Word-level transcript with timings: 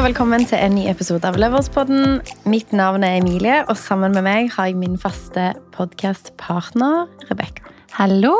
Og 0.00 0.06
velkommen 0.06 0.46
til 0.48 0.56
en 0.56 0.72
ny 0.72 0.86
episode 0.88 1.28
av 1.28 1.36
Leverspodden. 1.36 2.22
Mitt 2.48 2.70
navn 2.72 3.02
er 3.04 3.18
Emilie, 3.18 3.58
og 3.68 3.76
sammen 3.76 4.14
med 4.16 4.24
meg 4.24 4.46
har 4.54 4.70
jeg 4.70 4.78
min 4.80 4.94
faste 4.96 5.50
podkastpartner 5.74 7.04
Rebekka. 7.28 7.68
Hallo! 7.98 8.32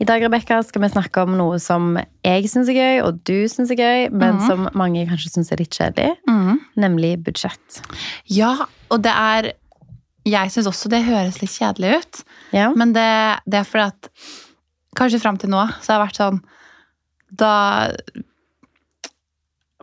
I 0.00 0.08
dag 0.08 0.24
Rebecca, 0.24 0.62
skal 0.64 0.86
vi 0.86 0.90
snakke 0.94 1.26
om 1.28 1.36
noe 1.36 1.60
som 1.60 1.98
jeg 2.24 2.48
syns 2.48 2.72
er 2.72 2.80
gøy, 2.80 3.02
og 3.04 3.20
du 3.28 3.44
syns 3.52 3.76
er 3.76 3.82
gøy, 3.82 4.08
men 4.08 4.40
mm. 4.40 4.46
som 4.48 4.64
mange 4.72 5.04
kanskje 5.12 5.34
syns 5.34 5.52
er 5.52 5.60
litt 5.60 5.76
kjedelig, 5.76 6.16
nemlig 6.80 7.12
budsjett. 7.28 7.84
Ja, 8.32 8.56
og 8.88 9.04
det 9.04 9.12
er 9.12 9.52
Jeg 10.24 10.48
syns 10.48 10.72
også 10.72 10.88
det 10.88 11.04
høres 11.04 11.42
litt 11.44 11.52
kjedelig 11.60 11.98
ut. 12.00 12.26
Ja. 12.56 12.72
Men 12.72 12.96
det, 12.96 13.10
det 13.44 13.60
er 13.60 13.68
fordi 13.68 13.90
at 13.92 14.14
Kanskje 14.96 15.20
fram 15.20 15.36
til 15.36 15.52
nå 15.52 15.66
så 15.82 15.92
har 15.92 15.98
det 15.98 16.04
vært 16.06 16.22
sånn 16.22 16.44
Da 17.28 17.52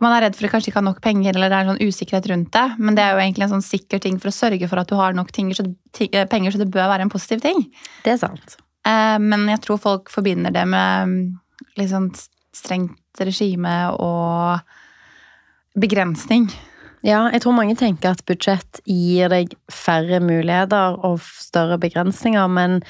Man 0.02 0.14
er 0.16 0.24
redd 0.26 0.34
for 0.38 0.48
at 0.48 0.54
kanskje 0.56 0.72
ikke 0.72 0.80
har 0.80 0.88
nok 0.88 1.02
penger, 1.04 1.36
eller 1.36 1.52
det 1.52 1.58
er 1.58 1.66
en 1.66 1.72
sånn 1.74 1.86
usikkerhet 1.92 2.26
rundt 2.32 2.50
det. 2.56 2.64
Men 2.82 2.98
det 2.98 3.04
er 3.04 3.14
jo 3.14 3.22
egentlig 3.22 3.46
en 3.46 3.54
sånn 3.54 3.64
sikker 3.66 4.02
ting 4.02 4.18
for 4.22 4.32
å 4.32 4.34
sørge 4.34 4.68
for 4.70 4.82
at 4.82 4.90
du 4.90 4.96
har 4.98 5.14
nok 5.14 5.30
ting, 5.34 5.52
så 5.54 5.66
eh, 5.68 6.26
penger, 6.30 6.54
så 6.54 6.62
det 6.62 6.70
bør 6.74 6.90
være 6.90 7.06
en 7.06 7.12
positiv 7.12 7.44
ting. 7.44 7.62
Det 8.06 8.16
er 8.16 8.20
sant. 8.22 8.56
Eh, 8.88 9.18
Men 9.22 9.46
jeg 9.52 9.62
tror 9.66 9.78
folk 9.82 10.10
forbinder 10.10 10.54
det 10.54 10.66
med 10.66 11.12
mm, 11.12 11.22
litt 11.78 11.92
sånn 11.94 12.10
strengt 12.52 13.22
regime 13.22 13.76
og 14.02 14.60
begrensning. 15.78 16.50
Ja, 17.02 17.24
jeg 17.32 17.42
tror 17.42 17.56
mange 17.56 17.74
tenker 17.78 18.12
at 18.12 18.26
budsjett 18.28 18.82
gir 18.86 19.30
deg 19.32 19.54
færre 19.72 20.20
muligheter 20.22 20.98
og 21.02 21.22
større 21.22 21.78
begrensninger, 21.82 22.46
men 22.50 22.82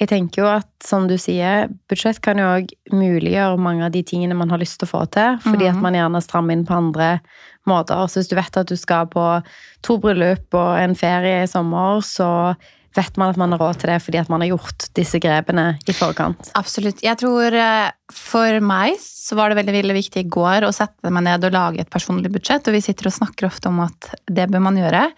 jeg 0.00 0.08
tenker 0.08 0.42
jo 0.42 0.48
at, 0.50 0.68
som 0.84 1.06
du 1.08 1.14
sier, 1.16 1.68
budsjett 1.88 2.20
kan 2.20 2.36
jo 2.36 2.44
òg 2.44 2.72
muliggjøre 2.92 3.58
mange 3.58 3.86
av 3.86 3.92
de 3.94 4.02
tingene 4.04 4.36
man 4.36 4.50
har 4.52 4.60
lyst 4.60 4.78
til 4.80 4.88
å 4.88 4.92
få 4.92 5.04
til, 5.10 5.38
fordi 5.40 5.68
at 5.70 5.74
Mhm. 5.76 5.82
man 5.82 5.94
gjerne 5.94 6.22
strammer 6.22 6.52
inn 6.52 6.66
på 6.66 6.76
andre 6.76 7.20
måter. 7.66 7.96
Så 8.08 8.20
hvis 8.20 8.28
du 8.28 8.36
vet 8.36 8.56
at 8.56 8.66
du 8.68 8.76
skal 8.76 9.06
på 9.06 9.42
to 9.82 9.98
bryllup 9.98 10.52
og 10.54 10.78
en 10.78 10.94
ferie 10.94 11.42
i 11.42 11.46
sommer, 11.46 12.00
så 12.04 12.54
vet 12.96 13.16
man 13.18 13.28
at 13.30 13.36
man 13.36 13.52
har 13.52 13.58
råd 13.60 13.76
til 13.80 13.90
det 13.90 14.00
fordi 14.02 14.18
at 14.20 14.28
man 14.32 14.40
har 14.40 14.48
gjort 14.56 14.86
disse 14.96 15.18
grepene 15.20 15.78
i 15.86 15.92
forkant. 15.92 16.50
Absolutt. 16.56 17.02
Jeg 17.02 17.18
tror 17.18 17.52
eh, 17.52 17.90
for 18.10 18.60
meg 18.60 18.96
så 19.00 19.36
var 19.36 19.50
det 19.50 19.58
veldig, 19.58 19.74
veldig 19.82 19.96
viktig 19.96 20.22
i 20.24 20.28
går 20.28 20.64
å 20.64 20.72
sette 20.72 21.10
meg 21.10 21.24
ned 21.24 21.44
og 21.44 21.52
lage 21.52 21.80
et 21.80 21.90
personlig 21.90 22.30
budsjett, 22.32 22.66
og 22.68 22.72
vi 22.72 22.80
sitter 22.80 23.08
og 23.08 23.12
snakker 23.18 23.46
ofte 23.50 23.68
om 23.68 23.80
at 23.80 24.14
det 24.30 24.48
bør 24.48 24.60
man 24.62 24.76
gjøre. 24.76 25.12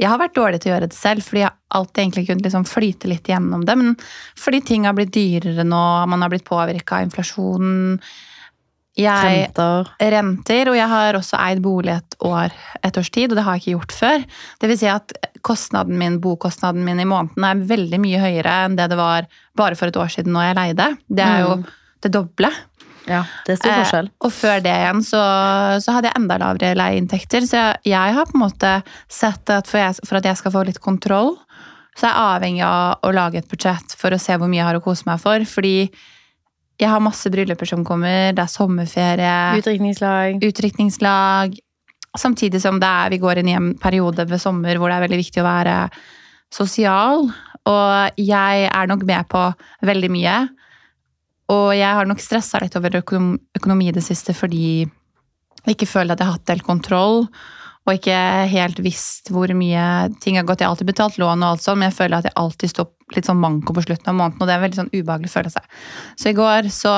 Jeg 0.00 0.08
har 0.10 0.18
vært 0.18 0.34
dårlig 0.34 0.58
til 0.60 0.72
å 0.72 0.74
gjøre 0.74 0.88
det 0.90 0.96
selv, 0.98 1.22
fordi 1.22 1.44
jeg 1.44 1.54
alltid 1.78 2.00
egentlig 2.02 2.26
kunnet 2.26 2.46
liksom 2.48 2.64
flyte 2.66 3.10
litt 3.10 3.28
gjennom 3.30 3.62
det. 3.68 3.76
Men 3.78 3.92
fordi 4.42 4.60
ting 4.66 4.86
har 4.88 4.96
blitt 4.98 5.12
dyrere 5.14 5.62
nå, 5.66 5.82
man 6.10 6.24
har 6.24 6.32
blitt 6.32 6.44
påvirka 6.48 6.98
av 6.98 7.06
inflasjonen 7.06 8.00
Jeg 8.96 9.48
Renter. 9.50 9.88
renter, 9.98 10.68
og 10.70 10.76
jeg 10.78 10.86
har 10.88 11.16
også 11.18 11.38
eid 11.42 11.60
bolig 11.64 11.96
et 11.96 12.14
år, 12.22 12.52
et 12.86 12.98
års 13.00 13.10
tid, 13.10 13.32
og 13.32 13.38
det 13.38 13.42
har 13.46 13.56
jeg 13.56 13.62
ikke 13.64 13.72
gjort 13.74 13.94
før. 13.96 14.26
Det 14.62 14.68
vil 14.70 14.78
si 14.78 14.86
at 14.86 15.14
kostnaden 15.42 15.98
min, 15.98 16.20
bokostnaden 16.22 16.84
min 16.86 17.00
i 17.02 17.06
måneden 17.10 17.42
er 17.48 17.64
veldig 17.66 17.98
mye 18.04 18.20
høyere 18.22 18.52
enn 18.68 18.76
det 18.78 18.86
det 18.92 18.98
var 19.00 19.26
bare 19.58 19.74
for 19.78 19.90
et 19.90 19.98
år 19.98 20.12
siden 20.14 20.30
når 20.36 20.46
jeg 20.46 20.58
leide. 20.60 20.86
Det 21.10 21.26
er 21.26 21.40
jo 21.42 21.56
Mm. 21.56 21.64
det 22.06 22.12
doble. 22.12 22.50
Ja, 23.08 23.22
det 23.44 23.56
er 23.56 23.60
stor 23.60 23.70
Eh, 23.74 24.10
og 24.24 24.32
før 24.32 24.62
det 24.64 24.72
igjen 24.72 25.02
så, 25.04 25.22
så 25.84 25.96
hadde 25.96 26.10
jeg 26.10 26.20
enda 26.20 26.38
lavere 26.40 26.74
leieinntekter, 26.78 27.44
så 27.48 27.60
jeg, 27.60 27.82
jeg 27.92 28.16
har 28.16 28.28
på 28.30 28.38
en 28.38 28.44
måte 28.46 28.72
sett 29.12 29.52
at 29.52 29.68
for, 29.70 29.80
jeg, 29.82 30.06
for 30.08 30.20
at 30.20 30.28
jeg 30.30 30.40
skal 30.40 30.54
få 30.54 30.64
litt 30.68 30.80
kontroll, 30.84 31.34
så 31.94 32.08
er 32.08 32.10
jeg 32.10 32.24
avhengig 32.24 32.64
av 32.66 33.06
å 33.06 33.12
lage 33.14 33.42
et 33.42 33.50
budsjett 33.50 33.94
for 33.98 34.14
å 34.14 34.20
se 34.20 34.36
hvor 34.40 34.50
mye 34.50 34.62
jeg 34.62 34.68
har 34.70 34.80
å 34.80 34.84
kose 34.84 35.06
meg 35.08 35.20
for, 35.22 35.44
fordi 35.48 35.76
jeg 36.80 36.90
har 36.90 37.02
masse 37.02 37.30
brylluper 37.30 37.70
som 37.70 37.84
kommer, 37.86 38.32
det 38.34 38.42
er 38.42 38.50
sommerferie, 38.50 39.36
Utdrikningslag. 39.60 40.40
utdrikningslag, 40.42 41.54
samtidig 42.18 42.60
som 42.62 42.80
det 42.82 42.88
er, 42.88 43.12
vi 43.14 43.22
går 43.22 43.42
inn 43.42 43.52
i 43.52 43.58
en 43.58 43.72
periode 43.78 44.26
ved 44.30 44.42
sommer 44.42 44.80
hvor 44.80 44.90
det 44.90 44.98
er 44.98 45.06
veldig 45.06 45.20
viktig 45.22 45.42
å 45.44 45.46
være 45.46 45.76
sosial, 46.54 47.28
og 47.70 48.20
jeg 48.20 48.66
er 48.68 48.90
nok 48.90 49.06
med 49.08 49.30
på 49.30 49.46
veldig 49.86 50.10
mye, 50.12 50.34
og 51.52 51.74
jeg 51.76 51.90
har 51.98 52.08
nok 52.08 52.22
stressa 52.22 52.60
litt 52.62 52.76
over 52.78 53.00
økonom 53.02 53.34
økonomi 53.58 53.90
i 53.90 53.96
det 53.96 54.04
siste 54.06 54.32
fordi 54.36 54.86
jeg 55.64 55.76
ikke 55.76 55.88
føler 55.88 56.14
at 56.14 56.20
jeg 56.20 56.28
har 56.28 56.38
hatt 56.38 56.52
helt 56.52 56.66
kontroll, 56.66 57.26
og 57.84 57.98
ikke 57.98 58.16
helt 58.48 58.78
visst 58.84 59.28
hvor 59.32 59.50
mye 59.56 59.84
ting 60.24 60.38
har 60.38 60.46
gått. 60.48 60.62
Jeg 60.62 60.68
har 60.68 60.72
alltid 60.72 60.88
betalt 60.88 61.18
lån 61.20 61.42
og 61.44 61.50
alt 61.50 61.64
sånt, 61.64 61.80
men 61.80 61.90
jeg 61.90 61.98
føler 61.98 62.18
at 62.18 62.28
jeg 62.28 62.36
alltid 62.40 62.72
står 62.72 63.16
litt 63.16 63.28
sånn 63.28 63.40
manko 63.40 63.76
på 63.76 63.84
slutten 63.84 64.12
av 64.12 64.16
måneden, 64.16 64.40
og 64.40 64.48
det 64.48 64.54
er 64.54 64.60
en 64.60 64.64
veldig 64.64 64.78
sånn 64.80 64.92
ubehagelig 64.94 65.32
følelse. 65.32 65.62
Så 66.20 66.30
i 66.30 66.36
går 66.36 66.70
så 66.72 66.94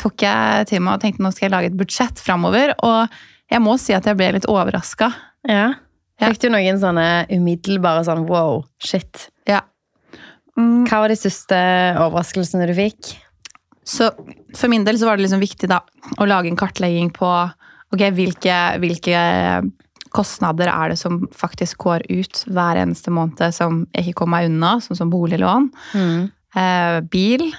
tok 0.00 0.24
jeg 0.26 0.70
til 0.70 0.82
meg 0.82 0.96
og 0.96 1.04
tenkte 1.04 1.22
nå 1.22 1.30
skal 1.34 1.46
jeg 1.46 1.54
lage 1.54 1.70
et 1.70 1.78
budsjett 1.78 2.22
framover, 2.22 2.74
og 2.86 3.20
jeg 3.50 3.62
må 3.62 3.76
si 3.82 3.94
at 3.94 4.06
jeg 4.06 4.18
ble 4.18 4.32
litt 4.38 4.50
overraska. 4.50 5.12
Ja. 5.50 5.70
Fikk 6.20 6.42
du 6.42 6.50
noen 6.52 6.78
sånne 6.82 7.06
umiddelbare 7.32 8.02
sånn 8.06 8.26
wow, 8.28 8.64
shit? 8.82 9.28
Ja. 9.48 9.62
Mm, 10.58 10.84
Hva 10.90 11.04
var 11.04 11.12
de 11.12 11.18
største 11.18 11.58
overraskelsene 12.02 12.66
du 12.68 12.74
fikk? 12.76 13.14
Så 13.84 14.10
for 14.56 14.68
min 14.68 14.84
del 14.84 14.98
så 15.00 15.06
var 15.08 15.16
det 15.16 15.24
liksom 15.24 15.40
viktig 15.42 15.68
da 15.70 15.80
å 16.20 16.26
lage 16.28 16.50
en 16.50 16.58
kartlegging 16.58 17.10
på 17.16 17.28
okay, 17.94 18.10
hvilke, 18.14 18.56
hvilke 18.82 19.22
kostnader 20.14 20.68
er 20.72 20.92
det 20.92 20.98
som 20.98 21.20
faktisk 21.34 21.78
går 21.86 22.04
ut 22.10 22.44
hver 22.50 22.80
eneste 22.82 23.12
måned 23.14 23.54
som 23.54 23.84
jeg 23.94 24.10
ikke 24.10 24.22
kommer 24.22 24.40
meg 24.42 24.50
unna, 24.50 24.72
sånn 24.82 24.98
som 24.98 25.10
boliglån, 25.12 25.70
eh, 25.94 27.00
bil, 27.10 27.50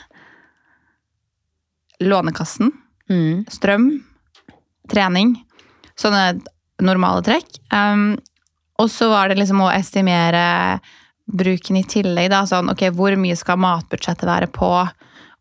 Lånekassen, 2.01 2.71
Mm. 3.09 3.45
strøm, 3.45 4.03
trening. 4.89 5.35
Sånne 5.95 6.41
normale 6.81 7.21
trekk. 7.21 7.59
Um, 7.71 8.17
og 8.79 8.89
så 8.89 9.09
var 9.11 9.29
det 9.29 9.37
liksom 9.37 9.61
å 9.61 9.69
estimere 9.71 10.79
bruken 11.31 11.77
i 11.77 11.83
tillegg. 11.83 12.29
Da. 12.31 12.41
Sånn, 12.49 12.71
ok, 12.71 12.89
hvor 12.89 13.13
mye 13.19 13.37
skal 13.37 13.57
matbudsjettet 13.61 14.25
være 14.25 14.47
på? 14.51 14.71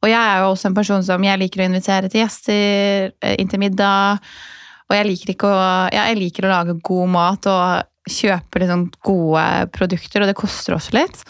Og 0.00 0.08
jeg 0.08 0.20
er 0.20 0.40
jo 0.40 0.48
også 0.54 0.70
en 0.70 0.78
person 0.78 1.04
som 1.04 1.24
jeg 1.24 1.40
liker 1.42 1.62
å 1.62 1.68
invitere 1.68 2.08
til 2.08 2.22
gjester 2.22 3.12
eh, 3.12 3.36
inn 3.36 3.50
til 3.52 3.60
middag. 3.60 4.24
Og 4.90 4.96
jeg 4.96 5.06
liker, 5.06 5.44
å, 5.46 5.52
ja, 5.92 6.08
jeg 6.10 6.18
liker 6.18 6.48
å 6.48 6.52
lage 6.54 6.78
god 6.82 7.12
mat 7.12 7.46
og 7.50 8.10
kjøpe 8.10 8.62
liksom 8.62 8.88
gode 9.06 9.44
produkter, 9.76 10.24
og 10.24 10.30
det 10.30 10.38
koster 10.38 10.74
også 10.74 10.96
litt. 10.96 11.20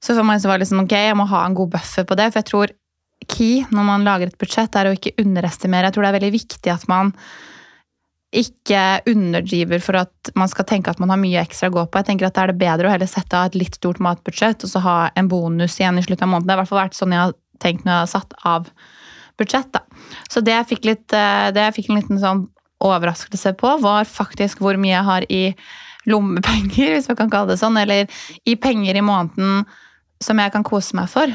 Så 0.00 0.14
for 0.14 0.24
meg 0.26 0.40
så 0.40 0.48
var 0.48 0.56
det 0.56 0.66
liksom, 0.66 0.84
ok, 0.86 0.94
jeg 1.08 1.18
må 1.18 1.26
ha 1.28 1.42
en 1.44 1.56
god 1.56 1.74
buffer 1.74 2.06
på 2.08 2.16
det, 2.18 2.30
for 2.30 2.40
jeg 2.40 2.50
tror 2.52 2.72
key 3.26 3.66
når 3.74 3.88
man 3.88 4.06
lager 4.06 4.30
et 4.30 4.38
budsjett, 4.40 4.76
er 4.78 4.88
å 4.90 4.94
ikke 4.96 5.16
underestimere. 5.20 5.90
Jeg 5.90 5.96
tror 5.96 6.06
det 6.06 6.10
er 6.12 6.18
veldig 6.20 6.34
viktig 6.36 6.72
at 6.72 6.88
man 6.90 7.12
ikke 8.36 8.80
underdriver 9.08 9.80
for 9.80 9.96
at 10.00 10.30
man 10.36 10.50
skal 10.50 10.66
tenke 10.68 10.90
at 10.90 10.98
man 11.00 11.12
har 11.12 11.20
mye 11.20 11.40
ekstra 11.40 11.70
å 11.70 11.76
gå 11.76 11.84
på. 11.86 12.00
Jeg 12.00 12.08
tenker 12.10 12.28
at 12.28 12.36
det 12.36 12.42
er 12.42 12.52
det 12.52 12.60
bedre 12.60 12.88
å 12.88 12.92
heller 12.92 13.08
sette 13.08 13.38
av 13.38 13.48
et 13.48 13.58
litt 13.58 13.78
stort 13.78 14.00
matbudsjett 14.02 14.66
og 14.66 14.72
så 14.72 14.82
ha 14.84 14.96
en 15.16 15.30
bonus 15.30 15.78
igjen 15.80 16.00
i 16.00 16.04
slutten 16.04 16.26
av 16.26 16.32
måneden. 16.34 16.48
Det 16.48 16.54
har 16.54 16.60
i 16.60 16.64
hvert 16.64 16.72
fall 16.72 16.82
vært 16.82 16.98
sånn 16.98 17.14
jeg 17.14 17.22
har 17.22 17.36
tenkt 17.62 17.86
når 17.86 17.92
jeg 17.92 18.04
har 18.04 18.12
satt 18.12 18.36
av 18.46 18.70
budsjett. 19.40 19.72
Da. 19.74 19.82
Så 20.30 20.42
det 20.44 20.54
jeg 20.54 20.84
litt, 20.84 21.12
eh, 21.12 21.48
det 21.54 21.66
jeg 21.68 21.76
fikk 21.80 21.90
en 21.90 22.00
liten 22.00 22.22
sånn 22.22 22.46
overraskelse 22.84 23.54
på, 23.60 23.76
var 23.82 24.08
faktisk 24.08 24.60
hvor 24.64 24.78
mye 24.80 24.94
jeg 24.94 25.08
har 25.08 25.26
i 25.32 25.42
lommepenger, 26.06 26.92
hvis 26.94 27.10
man 27.10 27.20
kan 27.20 27.32
kalle 27.32 27.54
det 27.54 27.60
sånn, 27.60 27.78
eller 27.80 28.08
i 28.44 28.56
penger 28.60 28.96
i 28.96 29.04
måneden 29.04 29.64
som 30.22 30.40
jeg 30.40 30.52
kan 30.54 30.64
kose 30.64 30.96
meg 30.96 31.10
for. 31.12 31.32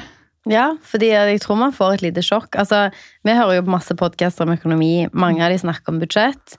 Ja, 0.49 0.71
fordi 0.81 1.11
jeg 1.11 1.41
tror 1.43 1.59
man 1.59 1.73
får 1.75 1.99
et 1.99 2.05
lite 2.07 2.23
sjokk. 2.25 2.55
Altså, 2.57 2.87
vi 3.27 3.35
hører 3.37 3.59
jo 3.59 3.65
på 3.67 3.75
masse 3.75 3.93
podcaster 3.97 4.47
om 4.47 4.55
økonomi. 4.55 5.05
Mange 5.13 5.43
av 5.45 5.53
de 5.53 5.59
snakker 5.61 5.93
om 5.93 5.99
budsjett. 6.01 6.55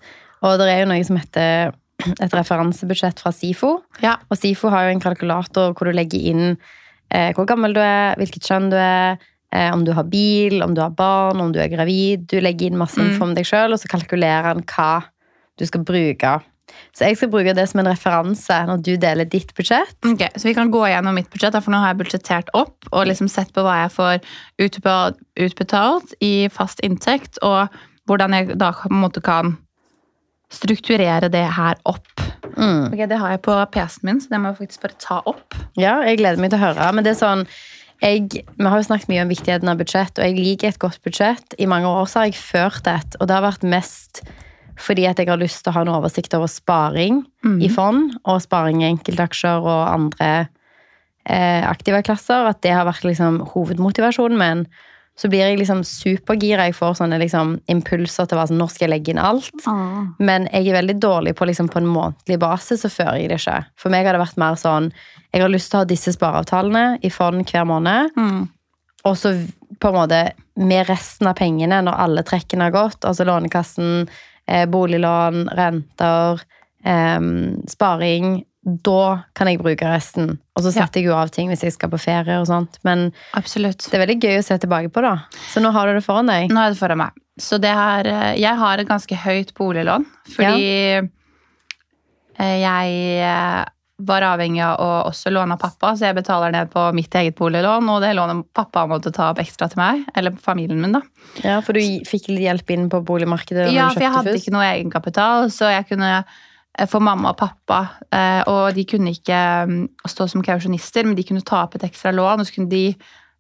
Og 0.46 0.60
det 0.60 0.69
er 0.70 0.84
jo 0.84 0.90
noe 0.92 1.02
som 1.06 1.19
heter 1.19 1.72
et 2.22 2.37
referansebudsjett 2.37 3.19
fra 3.22 3.32
SIFO. 3.34 3.72
Ja. 4.04 4.20
Og 4.31 4.38
SIFO 4.38 4.70
har 4.70 4.87
jo 4.87 4.94
en 4.94 5.02
kalkulator 5.02 5.75
hvor 5.75 5.90
du 5.90 5.96
legger 5.98 6.31
inn 6.31 6.44
eh, 7.12 7.32
hvor 7.34 7.48
gammel 7.48 7.75
du 7.75 7.82
er, 7.82 8.14
hvilket 8.20 8.46
kjønn 8.46 8.70
du 8.70 8.78
er, 8.78 9.19
om 9.52 9.84
du 9.84 9.93
har 9.93 10.04
bil, 10.08 10.62
om 10.64 10.72
du 10.75 10.81
har 10.81 10.90
barn, 10.96 11.40
om 11.40 11.52
du 11.52 11.58
er 11.60 11.69
gravid. 11.69 12.26
Du 12.31 12.38
legger 12.40 12.66
inn 12.70 12.78
masse 12.81 12.96
Mm. 12.99 13.10
info 13.12 13.25
om 13.25 13.34
deg 13.34 13.44
sjøl, 13.44 13.72
og 13.75 13.78
så 13.82 13.88
kalkulerer 13.93 14.43
han 14.52 14.62
hva 14.62 15.04
du 15.58 15.66
skal 15.66 15.84
bruke. 15.84 16.40
Så 16.96 17.04
jeg 17.04 17.16
skal 17.19 17.28
bruke 17.28 17.52
det 17.54 17.69
som 17.69 17.81
en 17.82 17.90
referanse 17.93 18.56
når 18.66 18.81
du 18.82 18.96
deler 18.96 19.28
ditt 19.28 19.52
budsjett. 19.54 19.93
Ok, 20.08 20.22
Så 20.40 20.44
vi 20.49 20.54
kan 20.54 20.70
gå 20.72 20.81
gjennom 20.88 21.14
mitt 21.14 21.28
budsjett, 21.28 21.52
for 21.62 21.70
nå 21.70 21.78
har 21.82 21.93
jeg 21.93 22.00
budsjettert 22.00 22.49
opp 22.54 22.87
og 22.93 23.06
liksom 23.06 23.28
sett 23.28 23.52
på 23.52 23.60
hva 23.60 23.82
jeg 23.82 23.93
får 23.93 24.20
utbetalt 25.37 26.14
i 26.22 26.49
fast 26.49 26.81
inntekt, 26.81 27.38
og 27.43 27.69
hvordan 28.08 28.32
jeg 28.37 28.56
da 28.58 28.72
på 28.72 28.88
en 28.90 29.02
måte 29.04 29.22
kan 29.22 29.56
strukturere 30.52 31.31
det 31.32 31.44
her 31.56 31.76
opp. 31.88 32.08
Mm. 32.56 32.93
Ok, 32.93 33.08
Det 33.08 33.19
har 33.19 33.31
jeg 33.31 33.43
på 33.43 33.54
PC-en 33.72 34.04
min, 34.08 34.20
så 34.20 34.28
det 34.28 34.40
må 34.40 34.50
jeg 34.52 34.58
faktisk 34.69 34.82
bare 34.82 34.99
ta 35.00 35.20
opp. 35.26 35.54
Ja, 35.76 36.02
jeg 36.04 36.19
gleder 36.20 36.38
meg 36.40 36.50
til 36.52 36.58
å 36.60 36.66
høre. 36.66 36.93
Men 36.93 37.04
det 37.04 37.14
er 37.16 37.20
sånn 37.25 37.46
jeg, 38.02 38.44
Vi 38.58 38.66
har 38.66 38.78
jo 38.78 38.87
snakket 38.87 39.10
mye 39.12 39.25
om 39.25 39.31
viktigheten 39.31 39.70
av 39.70 39.78
budsjett, 39.81 40.19
og 40.19 40.26
jeg 40.26 40.38
liker 40.38 40.72
et 40.72 40.81
godt 40.82 41.02
budsjett. 41.04 41.54
I 41.58 41.69
mange 41.70 41.88
år 41.88 42.08
så 42.10 42.22
har 42.22 42.31
jeg 42.31 42.40
ført 42.40 42.88
et, 42.90 43.16
og 43.20 43.28
det 43.28 43.37
har 43.38 43.46
vært 43.46 43.66
mest 43.66 44.25
fordi 44.82 45.04
at 45.06 45.20
jeg 45.20 45.28
har 45.28 45.38
lyst 45.38 45.60
til 45.62 45.70
å 45.70 45.76
ha 45.76 45.82
en 45.84 45.93
oversikt 45.93 46.32
over 46.34 46.49
sparing 46.50 47.20
i 47.62 47.69
fond, 47.70 48.14
og 48.25 48.40
sparing 48.43 48.81
i 48.82 48.88
enkeltaksjer 48.88 49.60
og 49.62 49.82
andre 49.87 50.31
eh, 51.28 51.62
aktive 51.69 52.00
klasser. 52.02 52.49
At 52.49 52.62
det 52.64 52.72
har 52.75 52.88
vært 52.88 53.04
liksom 53.06 53.43
hovedmotivasjonen 53.52 54.40
min. 54.40 54.64
Så 55.19 55.29
blir 55.29 55.43
jeg 55.44 55.59
liksom 55.61 55.82
supergira. 55.87 56.64
Jeg 56.69 56.76
får 56.76 56.97
sånne 57.03 57.19
liksom 57.20 57.56
impulser 57.70 58.26
til 58.26 58.37
å 58.37 58.41
være 58.41 58.50
sånn 58.50 58.62
Når 58.62 58.70
skal 58.73 58.87
jeg 58.87 58.93
legge 58.94 59.12
inn 59.12 59.20
alt? 59.20 59.67
Men 60.25 60.49
jeg 60.49 60.70
er 60.70 60.79
veldig 60.79 60.97
dårlig 61.03 61.35
på 61.38 61.49
liksom 61.49 61.69
på 61.73 61.82
en 61.82 61.91
månedlig 61.93 62.38
basis, 62.43 62.82
så 62.82 62.91
fører 62.93 63.20
jeg 63.20 63.32
det 63.32 63.41
ikke. 63.43 63.59
For 63.81 63.93
meg 63.93 64.09
har 64.09 64.17
det 64.17 64.23
vært 64.25 64.41
mer 64.41 64.56
sånn 64.61 64.88
Jeg 65.32 65.44
har 65.44 65.53
lyst 65.53 65.70
til 65.73 65.79
å 65.79 65.82
ha 65.85 65.91
disse 65.91 66.14
spareavtalene 66.17 66.87
i 67.05 67.11
fond 67.12 67.44
hver 67.49 67.69
måned. 67.69 68.17
Mm. 68.17 68.41
Og 69.09 69.19
så 69.19 69.35
på 69.82 69.91
en 69.91 69.99
måte 69.99 70.23
med 70.62 70.88
resten 70.88 71.29
av 71.31 71.37
pengene, 71.38 71.81
når 71.85 72.00
alle 72.05 72.25
trekkene 72.29 72.69
har 72.69 72.75
gått, 72.75 73.06
altså 73.09 73.25
Lånekassen, 73.25 74.09
eh, 74.47 74.67
boliglån, 74.69 75.49
renter, 75.56 76.43
eh, 76.85 77.20
sparing, 77.73 78.43
da 78.62 79.25
kan 79.35 79.49
jeg 79.50 79.59
bruke 79.59 79.88
resten. 79.91 80.38
Og 80.56 80.62
så 80.62 80.70
Ja. 80.70 80.85
setter 80.85 81.00
jeg 81.00 81.09
jo 81.09 81.14
av 81.17 81.31
ting 81.35 81.49
hvis 81.49 81.62
jeg 81.64 81.73
skal 81.73 81.91
på 81.91 81.99
ferie 81.99 82.38
og 82.38 82.47
sånt. 82.47 82.79
Men 82.85 83.12
Absolutt. 83.35 83.79
det 83.91 83.94
er 83.94 84.06
veldig 84.06 84.20
gøy 84.23 84.38
å 84.38 84.44
se 84.44 84.59
tilbake 84.59 84.88
på, 84.93 85.03
da. 85.03 85.17
Så 85.50 85.61
nå 85.61 85.73
har 85.73 85.87
du 85.87 85.94
det 85.94 86.05
foran 86.05 86.26
deg. 86.31 86.49
Nå 86.50 86.61
er 86.61 86.70
det 86.70 86.79
foran 86.79 86.99
meg. 86.99 87.11
Så 87.41 87.59
det 87.61 87.73
har, 87.75 88.06
eh, 88.06 88.37
jeg 88.38 88.56
har 88.56 88.79
et 88.79 88.87
ganske 88.87 89.17
høyt 89.17 89.53
boliglån, 89.55 90.06
fordi 90.37 90.94
ja. 90.94 91.03
jeg 92.38 93.23
eh, 93.23 93.64
var 94.03 94.25
avhengig 94.26 94.62
av 94.64 94.79
å 94.82 94.91
også 95.11 95.31
låne 95.32 95.55
av 95.56 95.61
pappa, 95.62 95.93
så 95.97 96.09
jeg 96.09 96.17
betaler 96.19 96.53
ned 96.53 96.70
på 96.70 96.85
mitt 96.94 97.12
eget 97.19 97.37
boliglån, 97.38 97.88
og 97.88 98.00
det 98.03 98.14
lånet 98.19 98.44
pappa 98.55 98.87
måtte 98.91 99.12
ta 99.14 99.31
opp 99.31 99.38
ekstra 99.43 99.69
til 99.70 99.79
meg, 99.79 100.05
eller 100.14 100.35
familien 100.43 100.81
min, 100.82 100.93
da. 100.93 101.03
Ja, 101.43 101.61
For 101.61 101.73
du 101.73 101.81
fikk 101.81 102.29
litt 102.29 102.47
hjelp 102.47 102.70
inn 102.70 102.88
på 102.93 103.03
boligmarkedet? 103.05 103.73
Ja, 103.73 103.91
for 103.91 104.00
jeg 104.00 104.12
hadde 104.12 104.32
først? 104.32 104.47
ikke 104.47 104.56
noe 104.56 104.70
egenkapital, 104.70 105.50
så 105.55 105.70
jeg 105.73 105.88
kunne 105.88 106.25
eh, 106.78 106.88
få 106.88 107.00
mamma 107.00 107.32
og 107.32 107.38
pappa, 107.40 107.80
eh, 108.12 108.42
og 108.50 108.74
de 108.74 108.84
kunne 108.88 109.12
ikke 109.14 109.40
mm, 109.69 109.80
stå 110.08 110.28
som 110.30 110.44
kausjonister, 110.44 111.04
men 111.06 111.16
de 111.19 111.24
kunne 111.28 111.44
ta 111.44 111.64
opp 111.64 111.76
et 111.76 111.88
ekstra 111.88 112.12
lån, 112.14 112.40
og 112.40 112.46
så 112.48 112.54
kunne 112.56 112.72
de 112.72 112.94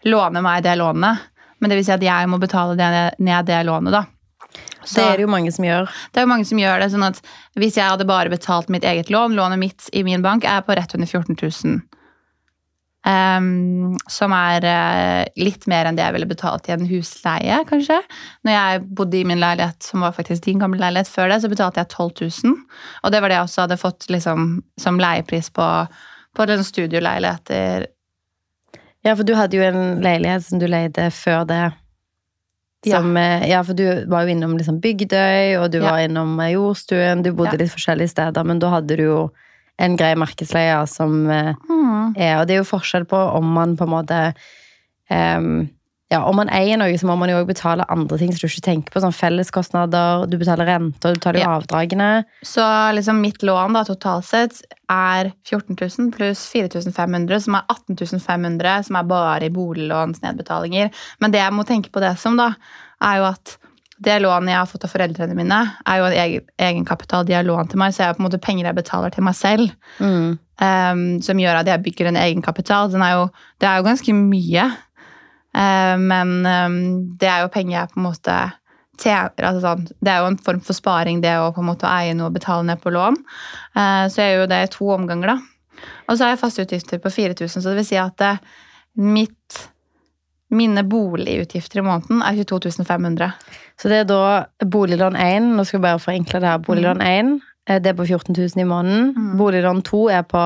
låne 0.04 0.42
meg 0.42 0.64
det 0.64 0.76
lånet. 0.80 1.28
Men 1.60 1.70
det 1.70 1.78
vil 1.78 1.86
si 1.86 1.94
at 1.94 2.02
jeg 2.02 2.28
må 2.28 2.40
betale 2.42 2.74
det 2.74 2.90
ned 3.22 3.46
det 3.46 3.60
lånet, 3.68 3.92
da. 3.94 4.04
Så- 4.84 4.96
Det 4.96 5.04
er 5.04 5.16
det 5.16 5.22
jo 5.22 5.28
mange 5.28 5.52
som 5.52 5.64
gjør. 5.64 5.86
Det 6.12 6.18
er 6.20 6.26
jo 6.26 6.32
mange 6.32 6.44
som 6.44 6.58
gjør 6.58 6.80
det, 6.80 6.90
sånn 6.90 7.06
at 7.06 7.20
hvis 7.56 7.76
jeg 7.76 7.88
hadde 7.88 8.04
bare 8.04 8.28
betalt 8.28 8.68
mitt 8.68 8.82
eget 8.82 9.08
lån, 9.08 9.34
lånet 9.34 9.58
mitt 9.58 9.88
i 9.92 10.02
min 10.02 10.22
bank 10.22 10.44
er 10.44 10.60
på 10.60 10.74
rett 10.74 10.94
under 10.94 11.06
14 11.06 11.36
000. 11.40 11.80
Ehm, 13.02 13.96
som 14.06 14.30
er 14.30 14.62
uh, 14.62 15.24
litt 15.42 15.64
mer 15.66 15.88
enn 15.88 15.96
det 15.98 16.04
jeg 16.04 16.14
ville 16.14 16.28
betalt 16.30 16.68
i 16.68 16.74
en 16.76 16.84
husleie, 16.86 17.56
kanskje. 17.66 17.96
Når 18.46 18.54
jeg 18.54 18.82
bodde 18.94 19.18
i 19.18 19.24
min 19.26 19.42
leilighet, 19.42 19.82
som 19.82 20.04
var 20.06 20.14
faktisk 20.14 20.44
din 20.46 20.62
gamle 20.62 20.78
leilighet 20.78 21.10
før 21.10 21.32
det, 21.32 21.40
så 21.42 21.50
betalte 21.50 21.82
jeg 21.82 21.90
12 21.90 22.12
000. 22.46 22.54
Og 23.02 23.10
det 23.10 23.22
var 23.24 23.32
det 23.32 23.40
jeg 23.40 23.48
også 23.48 23.64
hadde 23.64 23.80
fått 23.82 24.06
liksom, 24.12 24.62
som 24.78 25.02
leiepris 25.02 25.50
på, 25.50 25.66
på 26.38 26.46
den 26.46 26.62
studioleiligheter. 26.62 27.88
Ja, 29.02 29.16
for 29.18 29.26
du 29.26 29.34
hadde 29.34 29.58
jo 29.58 29.66
en 29.66 29.98
leilighet 30.04 30.46
som 30.46 30.62
du 30.62 30.68
leide 30.70 31.10
før 31.10 31.42
det. 31.50 31.62
Som, 32.86 33.16
ja. 33.18 33.40
ja. 33.46 33.60
for 33.66 33.78
du 33.78 33.84
var 34.10 34.26
jo 34.26 34.36
innom 34.36 34.54
liksom 34.58 34.78
Bygdøy, 34.82 35.56
og 35.58 35.72
du 35.74 35.80
Ja. 35.80 35.90
var 35.90 36.06
innom 36.06 36.38
eh, 36.38 36.54
Jordstuen. 36.54 37.26
Du 37.26 37.32
bodde 37.34 37.58
Ja. 37.58 37.64
litt 37.64 37.74
forskjellige 37.74 38.14
steder, 38.14 38.46
men 38.46 38.62
da 38.62 38.70
hadde 38.78 38.94
du 38.96 39.02
jo 39.02 39.18
en 39.82 39.96
grei 39.98 40.14
markedsleie 40.14 40.86
som 40.86 41.26
eh, 42.16 42.32
er 42.32 42.40
Og 42.40 42.46
det 42.48 42.56
er 42.56 42.62
jo 42.62 42.70
forskjell 42.72 43.06
på 43.10 43.18
om 43.38 43.52
man 43.54 43.76
på 43.78 43.84
en 43.88 43.94
måte 43.98 44.18
um, 45.10 45.68
Ja, 46.12 46.18
om 46.28 46.36
man 46.36 46.50
eier 46.52 46.76
noe, 46.76 46.92
så 47.00 47.06
må 47.08 47.14
man 47.16 47.30
jo 47.32 47.38
også 47.38 47.48
betale 47.48 47.86
andre 47.88 48.18
ting 48.20 48.28
som 48.34 48.42
du 48.42 48.50
ikke 48.50 48.66
tenker 48.66 48.92
på, 48.92 49.00
sånn 49.00 49.14
felleskostnader, 49.16 50.26
du 50.28 50.34
betaler 50.36 50.68
renter, 50.68 51.14
du 51.14 51.16
betaler 51.22 51.40
jo 51.40 51.46
Ja. 51.46 51.54
avdragene. 51.56 52.08
Så 52.44 52.66
liksom 52.92 53.22
mitt 53.24 53.40
lån 53.40 53.72
da, 53.72 53.80
totalt 53.88 54.26
sett 54.28 54.60
er 54.92 55.30
14 55.48 55.72
000 55.80 56.10
pluss 56.12 56.42
4500, 56.52 57.40
som 57.46 57.56
er 57.56 57.64
18 57.72 58.20
500, 58.20 58.84
som 58.84 58.96
er 59.00 59.08
bare 59.08 59.48
i 59.48 59.48
boliglånsnedbetalinger. 59.56 60.90
Men 61.24 61.32
det 61.32 61.40
jeg 61.40 61.56
må 61.56 61.64
tenke 61.64 61.88
på 61.90 62.04
det 62.04 62.12
som, 62.20 62.36
da, 62.36 62.52
er 63.00 63.22
jo 63.22 63.30
at 63.32 63.56
det 64.02 64.20
lånet 64.22 64.52
jeg 64.52 64.58
har 64.58 64.70
fått 64.70 64.86
av 64.86 64.92
foreldrene 64.92 65.36
mine, 65.38 65.58
er 65.86 65.98
jo 66.00 66.06
en 66.08 66.16
egen, 66.24 66.46
egenkapital 66.68 67.26
de 67.28 67.36
har 67.38 67.46
lånt 67.46 67.72
til 67.72 67.80
meg, 67.82 67.94
så 67.94 68.04
jeg 68.04 68.12
er 68.12 68.16
på 68.18 68.24
en 68.24 68.28
måte 68.28 68.42
penger 68.42 68.68
jeg 68.68 68.80
betaler 68.82 69.14
til 69.14 69.28
meg 69.28 69.38
selv, 69.38 69.76
Mm. 69.98 70.38
Um, 70.62 71.00
som 71.24 71.40
gjør 71.40 71.56
at 71.58 71.66
jeg 71.66 71.82
bygger 71.82 72.06
en 72.06 72.16
egenkapital. 72.20 72.90
Den 72.92 73.02
er 73.02 73.16
jo, 73.16 73.22
det 73.58 73.66
er 73.66 73.80
jo 73.80 73.86
ganske 73.88 74.12
mye, 74.14 74.66
Eh, 75.54 75.96
men 75.98 76.46
um, 76.46 76.76
det 77.20 77.28
er 77.28 77.44
jo 77.44 77.52
penger 77.52 77.76
jeg 77.76 77.92
på 77.92 78.00
en 78.00 78.06
måte 78.06 78.36
tjener 79.02 79.48
altså 79.48 79.62
sånn, 79.64 79.86
Det 80.00 80.12
er 80.12 80.22
jo 80.22 80.30
en 80.30 80.38
form 80.40 80.60
for 80.64 80.76
sparing, 80.76 81.20
det 81.24 81.32
å 81.40 81.50
på 81.52 81.62
en 81.62 81.70
måte 81.72 81.90
eie 81.90 82.14
noe 82.16 82.30
og 82.30 82.36
betale 82.36 82.64
ned 82.68 82.80
på 82.82 82.92
lån. 82.94 83.18
Uh, 83.76 84.06
så 84.08 84.22
jeg 84.22 84.34
gjør 84.34 84.44
jo 84.44 84.50
det 84.52 84.60
i 84.62 84.72
to 84.76 84.90
omganger, 84.96 85.34
da. 85.34 85.82
Og 86.06 86.14
så 86.16 86.24
har 86.24 86.34
jeg 86.34 86.42
faste 86.44 86.64
utgifter 86.64 87.02
på 87.02 87.10
4000, 87.10 87.58
så 87.58 87.72
det 87.72 87.80
vil 87.80 87.88
si 87.88 87.98
at 87.98 88.24
eh, 88.24 88.42
mitt 89.02 89.62
mine 90.52 90.82
boligutgifter 90.84 91.80
i 91.80 91.86
måneden 91.86 92.22
er 92.22 92.36
22 92.44 92.84
500. 92.84 93.32
Så 93.80 93.88
det 93.88 94.02
er 94.02 94.04
da 94.10 94.20
boliglån 94.68 95.16
1, 95.16 95.48
nå 95.56 95.64
skal 95.64 95.80
vi 95.80 95.86
bare 95.88 95.98
forenkle 96.02 96.40
det 96.42 96.48
her. 96.52 96.58
Boliglån 96.66 97.00
1, 97.02 97.40
eh, 97.68 97.78
det 97.80 97.92
er 97.94 97.98
på 97.98 98.06
14 98.06 98.34
000 98.36 98.60
i 98.60 98.68
måneden. 98.68 99.14
Mm. 99.16 99.32
Boliglån 99.40 99.82
2 99.88 100.02
er 100.18 100.22
på 100.28 100.44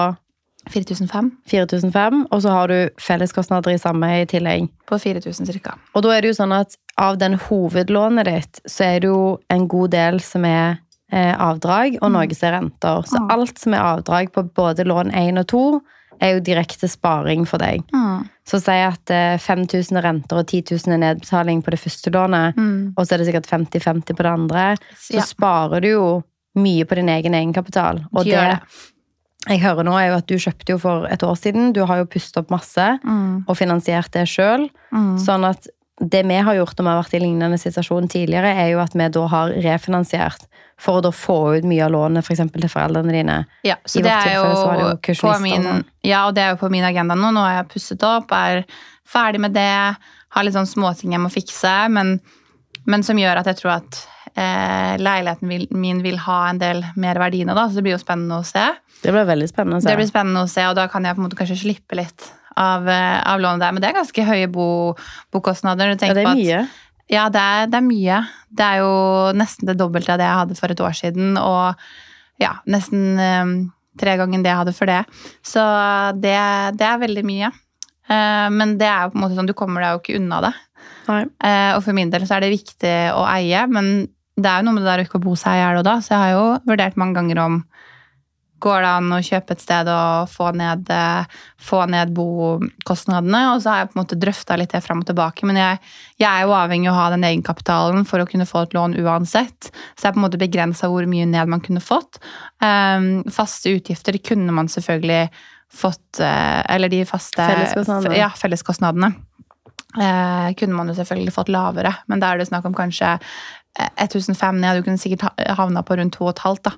4005 0.71 1.31
4005, 1.47 2.25
og 2.31 2.41
så 2.43 2.51
har 2.51 2.69
du 2.73 2.89
felleskostnader 2.99 3.71
i 3.75 3.79
samme 3.79 4.09
i 4.23 4.25
tillegg. 4.27 4.69
på 4.87 4.99
4000 4.99 5.47
cirka. 5.47 5.75
Og 5.95 6.03
da 6.03 6.11
er 6.17 6.21
det 6.23 6.29
jo 6.33 6.39
sånn 6.43 6.53
at 6.55 6.77
av 6.99 7.19
den 7.19 7.35
hovedlånet 7.35 8.25
ditt, 8.27 8.61
så 8.67 8.85
er 8.97 9.01
det 9.01 9.09
jo 9.11 9.39
en 9.51 9.69
god 9.69 9.91
del 9.91 10.21
som 10.21 10.45
er 10.45 10.79
eh, 11.13 11.35
avdrag, 11.39 11.99
og 12.03 12.11
noe 12.11 12.35
som 12.35 12.49
er 12.49 12.53
renter. 12.61 13.03
Så 13.07 13.19
Mm. 13.21 13.31
alt 13.31 13.59
som 13.59 13.75
er 13.75 13.79
avdrag 13.79 14.33
på 14.33 14.43
både 14.55 14.85
lån 14.85 15.13
1 15.15 15.39
og 15.39 15.47
2, 15.47 15.81
er 16.21 16.35
jo 16.37 16.41
direkte 16.41 16.89
sparing 16.89 17.45
for 17.49 17.59
deg. 17.59 17.83
Så 18.47 18.61
si 18.63 18.71
at 18.73 19.11
eh, 19.11 19.37
5000 19.43 19.97
er 19.99 20.03
renter 20.07 20.39
og 20.41 20.47
10 20.47 20.63
000 20.87 20.95
er 20.95 21.03
nedbetaling 21.03 21.63
på 21.63 21.71
det 21.75 21.81
første 21.83 22.11
lånet, 22.15 22.57
Mm. 22.57 22.95
og 22.97 23.07
så 23.07 23.15
er 23.15 23.19
det 23.19 23.27
sikkert 23.27 23.47
50-50 23.51 24.17
på 24.17 24.23
det 24.23 24.33
andre, 24.33 24.77
så 24.99 25.15
Ja. 25.19 25.23
sparer 25.23 25.81
du 25.83 25.89
jo 25.89 26.23
mye 26.57 26.85
på 26.85 26.95
din 26.95 27.09
egen 27.09 27.35
egenkapital. 27.35 28.05
Og 28.15 28.25
det, 28.25 28.33
det. 28.33 28.61
jeg 29.49 29.61
hører 29.61 29.85
nå 29.85 29.93
er 29.99 30.09
jo 30.09 30.17
at 30.17 30.27
du 30.27 30.35
kjøpte 30.37 30.71
jo 30.73 30.79
for 30.79 31.07
et 31.07 31.23
år 31.23 31.35
siden, 31.37 31.73
du 31.73 31.85
har 31.85 31.99
jo 31.99 32.05
pustet 32.07 32.39
opp 32.39 32.51
masse, 32.51 32.99
Mm. 33.05 33.45
og 33.49 33.57
finansiert 33.57 34.11
det 34.13 34.29
selv. 34.29 34.71
Mm. 34.93 35.19
Sånn 35.19 35.45
at 35.49 35.67
det 36.01 36.23
vi 36.29 36.37
har 36.37 36.55
gjort 36.55 36.77
når 36.77 36.85
vi 36.85 36.91
har 36.91 36.99
vært 37.01 37.15
i 37.17 37.21
lignende 37.23 37.59
situasjon 37.61 38.09
tidligere, 38.13 38.53
er 38.53 38.73
jo 38.75 38.81
at 38.83 38.95
vi 38.97 39.09
da 39.13 39.23
har 39.33 39.55
refinansiert 39.65 40.45
for 40.81 40.99
å 40.99 41.05
da 41.07 41.13
få 41.15 41.39
ut 41.57 41.69
mye 41.69 41.87
av 41.87 41.95
lånet, 41.95 42.27
f.eks. 42.27 42.43
til 42.53 42.69
foreldrene 42.69 43.15
dine. 43.15 43.37
Ja, 43.65 43.79
så 43.89 44.03
I 44.03 44.05
det 44.05 44.13
er 44.13 44.35
jo, 44.35 44.51
så 44.53 44.67
det 44.77 45.15
jo 45.15 45.23
på 45.23 45.39
min, 45.41 45.65
ja, 46.05 46.27
og 46.27 46.35
det 46.37 46.45
er 46.45 46.53
jo 46.53 46.61
på 46.61 46.71
min 46.73 46.85
agenda 46.85 47.17
nå. 47.17 47.33
Nå 47.33 47.47
har 47.47 47.63
jeg 47.63 47.71
pusset 47.73 48.05
opp, 48.05 48.35
er 48.37 48.67
ferdig 49.09 49.41
med 49.47 49.57
det, 49.57 49.97
har 50.37 50.45
litt 50.45 50.57
sånn 50.57 50.69
småting 50.69 51.17
jeg 51.17 51.25
må 51.25 51.33
fikse, 51.33 51.73
men, 51.95 52.19
men 52.85 53.07
som 53.07 53.17
gjør 53.17 53.41
at 53.41 53.49
jeg 53.49 53.63
tror 53.63 53.79
at 53.79 54.03
eh, 54.35 54.95
leiligheten 55.01 55.49
vil, 55.49 55.65
min 55.73 56.05
vil 56.05 56.21
ha 56.27 56.43
en 56.51 56.61
del 56.61 56.85
mer 57.01 57.23
verdi 57.25 57.41
nå, 57.47 57.57
da, 57.57 57.71
så 57.71 57.81
det 57.81 57.87
blir 57.87 57.97
jo 57.97 58.03
spennende 58.05 58.43
å 58.43 58.47
se. 58.47 58.67
Det 59.01 59.15
blir 59.15 59.25
veldig 59.29 59.49
spennende 59.49 59.81
å 59.81 59.85
se. 59.85 59.89
Det 59.89 60.01
blir 60.03 60.13
spennende 60.13 60.45
å 60.45 60.51
se, 60.51 60.69
og 60.69 60.77
da 60.77 60.91
kan 60.93 61.09
jeg 61.09 61.17
på 61.17 61.23
en 61.23 61.31
måte 61.31 61.41
kanskje 61.41 61.63
slippe 61.65 61.97
litt 61.97 62.29
av, 62.57 62.89
eh, 62.89 63.21
av 63.33 63.41
lånet 63.43 63.61
der. 63.65 63.73
Men 63.77 63.83
det 63.85 63.91
er 63.91 63.99
ganske 64.01 64.25
høye 64.27 64.49
bo, 64.53 64.67
bokostnader. 65.33 65.95
du 65.95 66.07
ja, 66.07 66.15
det 66.15 66.25
er 66.25 66.27
er 66.27 66.33
at- 66.33 66.37
mye. 66.37 66.69
ja, 67.13 67.29
det 67.29 67.41
er, 67.41 67.67
det 67.67 67.79
er 67.81 67.87
mye. 67.87 68.19
Det 68.57 68.67
er 68.67 68.79
jo 68.83 68.93
nesten 69.37 69.67
det 69.67 69.79
dobbelte 69.79 70.13
av 70.15 70.19
det 70.19 70.27
jeg 70.29 70.41
hadde 70.41 70.57
for 70.59 70.73
et 70.75 70.85
år 70.89 70.95
siden, 70.97 71.37
og 71.39 71.77
ja, 72.41 72.55
nesten 72.67 73.19
um, 73.21 73.55
tre 73.99 74.17
ganger 74.17 74.43
det 74.43 74.51
jeg 74.53 74.61
hadde 74.63 74.75
for 74.77 74.87
det. 74.87 75.03
Så 75.43 75.63
det, 76.21 76.37
det 76.77 76.87
er 76.89 76.99
veldig 77.01 77.25
mye. 77.25 77.53
Uh, 78.09 78.49
men 78.55 78.77
det 78.79 78.87
er 78.87 79.07
jo 79.07 79.13
på 79.15 79.19
en 79.19 79.25
måte 79.25 79.37
sånn, 79.39 79.49
du 79.49 79.55
kommer 79.57 79.83
deg 79.83 79.95
jo 79.97 80.03
ikke 80.03 80.21
unna 80.21 80.41
det. 80.49 80.55
Eh, 81.07 81.73
og 81.77 81.83
for 81.85 81.95
min 81.95 82.11
del 82.11 82.27
så 82.27 82.37
er 82.37 82.47
det 82.47 82.51
viktig 82.57 82.95
å 83.15 83.23
eie, 83.31 83.61
men 83.71 84.09
det 84.37 84.51
er 84.51 84.61
jo 84.61 84.67
noe 84.67 84.75
med 84.77 84.83
det 84.85 84.91
der 84.91 85.03
å 85.05 85.07
ikke 85.07 85.23
bo 85.23 85.37
seg 85.39 85.55
i 85.55 85.61
hjel 85.63 85.79
og 85.81 85.87
da. 85.87 85.97
Så 86.03 86.13
jeg 86.15 86.19
har 86.19 86.33
jo 86.35 86.47
vurdert 86.67 86.99
mange 87.01 87.15
ganger 87.19 87.41
om 87.45 87.61
Går 88.63 88.85
det 88.85 88.91
an 88.91 89.13
å 89.13 89.23
kjøpe 89.25 89.53
et 89.53 89.63
sted 89.63 89.89
og 89.93 90.31
få 90.33 90.51
ned, 90.57 90.89
eh, 90.93 91.41
få 91.61 91.83
ned 91.93 92.15
bokostnadene? 92.17 93.43
Og 93.55 93.63
så 93.63 93.73
har 93.73 93.83
jeg 93.83 93.91
på 93.91 93.99
en 93.99 94.03
måte 94.03 94.21
drøfta 94.21 94.57
litt 94.57 94.73
det 94.73 94.83
fram 94.85 95.03
og 95.03 95.11
tilbake. 95.11 95.45
Men 95.49 95.61
jeg, 95.61 95.81
jeg 96.23 96.29
er 96.31 96.47
jo 96.47 96.57
avhengig 96.57 96.89
av 96.89 96.95
å 96.95 97.01
ha 97.01 97.11
den 97.13 97.27
egenkapitalen 97.29 98.07
for 98.09 98.23
å 98.23 98.29
kunne 98.31 98.49
få 98.49 98.65
et 98.65 98.77
lån 98.77 98.97
uansett. 99.03 99.69
Så 99.69 100.07
jeg 100.07 100.11
er 100.11 100.17
på 100.17 100.23
en 100.23 100.27
måte 100.29 100.41
begrensa 100.41 100.89
hvor 100.93 101.07
mye 101.11 101.29
ned 101.29 101.53
man 101.53 101.65
kunne 101.65 101.85
fått. 101.85 102.21
Um, 102.65 103.27
faste 103.29 103.77
utgifter 103.77 104.17
kunne 104.25 104.55
man 104.57 104.73
selvfølgelig 104.73 105.29
fått 105.77 106.21
eh, 106.23 106.75
Eller 106.75 106.89
de 106.89 107.05
faste 107.05 107.43
Felleskostnadene. 107.43 108.17
Ja, 108.17 108.31
felleskostnadene. 108.31 109.13
Eh, 109.97 110.49
kunne 110.61 110.77
man 110.77 110.91
jo 110.91 110.97
selvfølgelig 110.99 111.33
fått 111.35 111.51
lavere, 111.53 111.95
men 112.11 112.21
da 112.21 112.33
er 112.33 112.41
det 112.41 112.49
snakk 112.51 112.67
om 112.69 112.75
kanskje 112.77 113.17
eh, 113.79 113.91
1500 114.03 114.61
ned. 114.61 114.77
Du 114.79 114.87
kunne 114.87 115.01
sikkert 115.01 115.29
ha- 115.29 115.55
havna 115.61 115.83
på 115.87 115.97
rundt 115.99 116.17
2500, 116.17 116.61
da. 116.65 116.73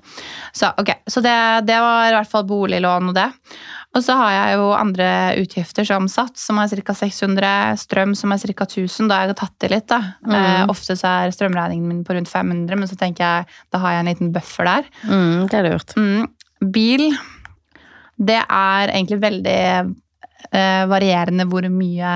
Så, 0.53 0.71
okay. 0.77 1.01
så 1.07 1.23
det, 1.25 1.35
det 1.67 1.79
var 1.83 2.09
i 2.09 2.15
hvert 2.17 2.31
fall 2.31 2.47
boliglån 2.49 3.11
og 3.11 3.17
det. 3.17 3.29
Og 3.97 4.03
så 4.05 4.13
har 4.19 4.33
jeg 4.35 4.57
jo 4.59 4.67
andre 4.77 5.07
utgifter 5.41 5.87
som 5.87 6.05
Sats, 6.11 6.43
som 6.45 6.59
er 6.61 6.69
ca. 6.69 6.93
600, 6.93 7.79
strøm 7.81 8.13
som 8.17 8.33
er 8.35 8.43
ca. 8.43 8.67
1000. 8.67 9.09
Da 9.09 9.17
har 9.17 9.31
jeg 9.31 9.39
tatt 9.39 9.65
i 9.65 9.71
litt, 9.73 9.87
da. 9.89 9.99
Mm. 10.27 10.35
Eh, 10.37 10.65
ofte 10.69 10.97
så 10.99 11.13
er 11.23 11.33
strømregningen 11.33 11.87
min 11.89 12.03
på 12.05 12.13
rundt 12.17 12.29
500, 12.29 12.77
men 12.77 12.91
så 12.91 12.99
tenker 12.99 13.25
jeg 13.25 13.49
da 13.73 13.81
har 13.81 13.95
jeg 13.95 14.03
en 14.03 14.11
liten 14.11 14.35
buffer 14.35 14.69
der. 14.69 14.91
Mm, 15.09 15.47
det 15.49 15.57
er 15.57 15.67
lurt. 15.71 15.97
Mm. 15.97 16.29
Bil, 16.75 17.07
det 18.19 18.37
er 18.43 18.93
egentlig 18.93 19.21
veldig 19.23 19.57
eh, 20.51 20.85
varierende 20.91 21.47
hvor 21.49 21.65
mye 21.73 22.13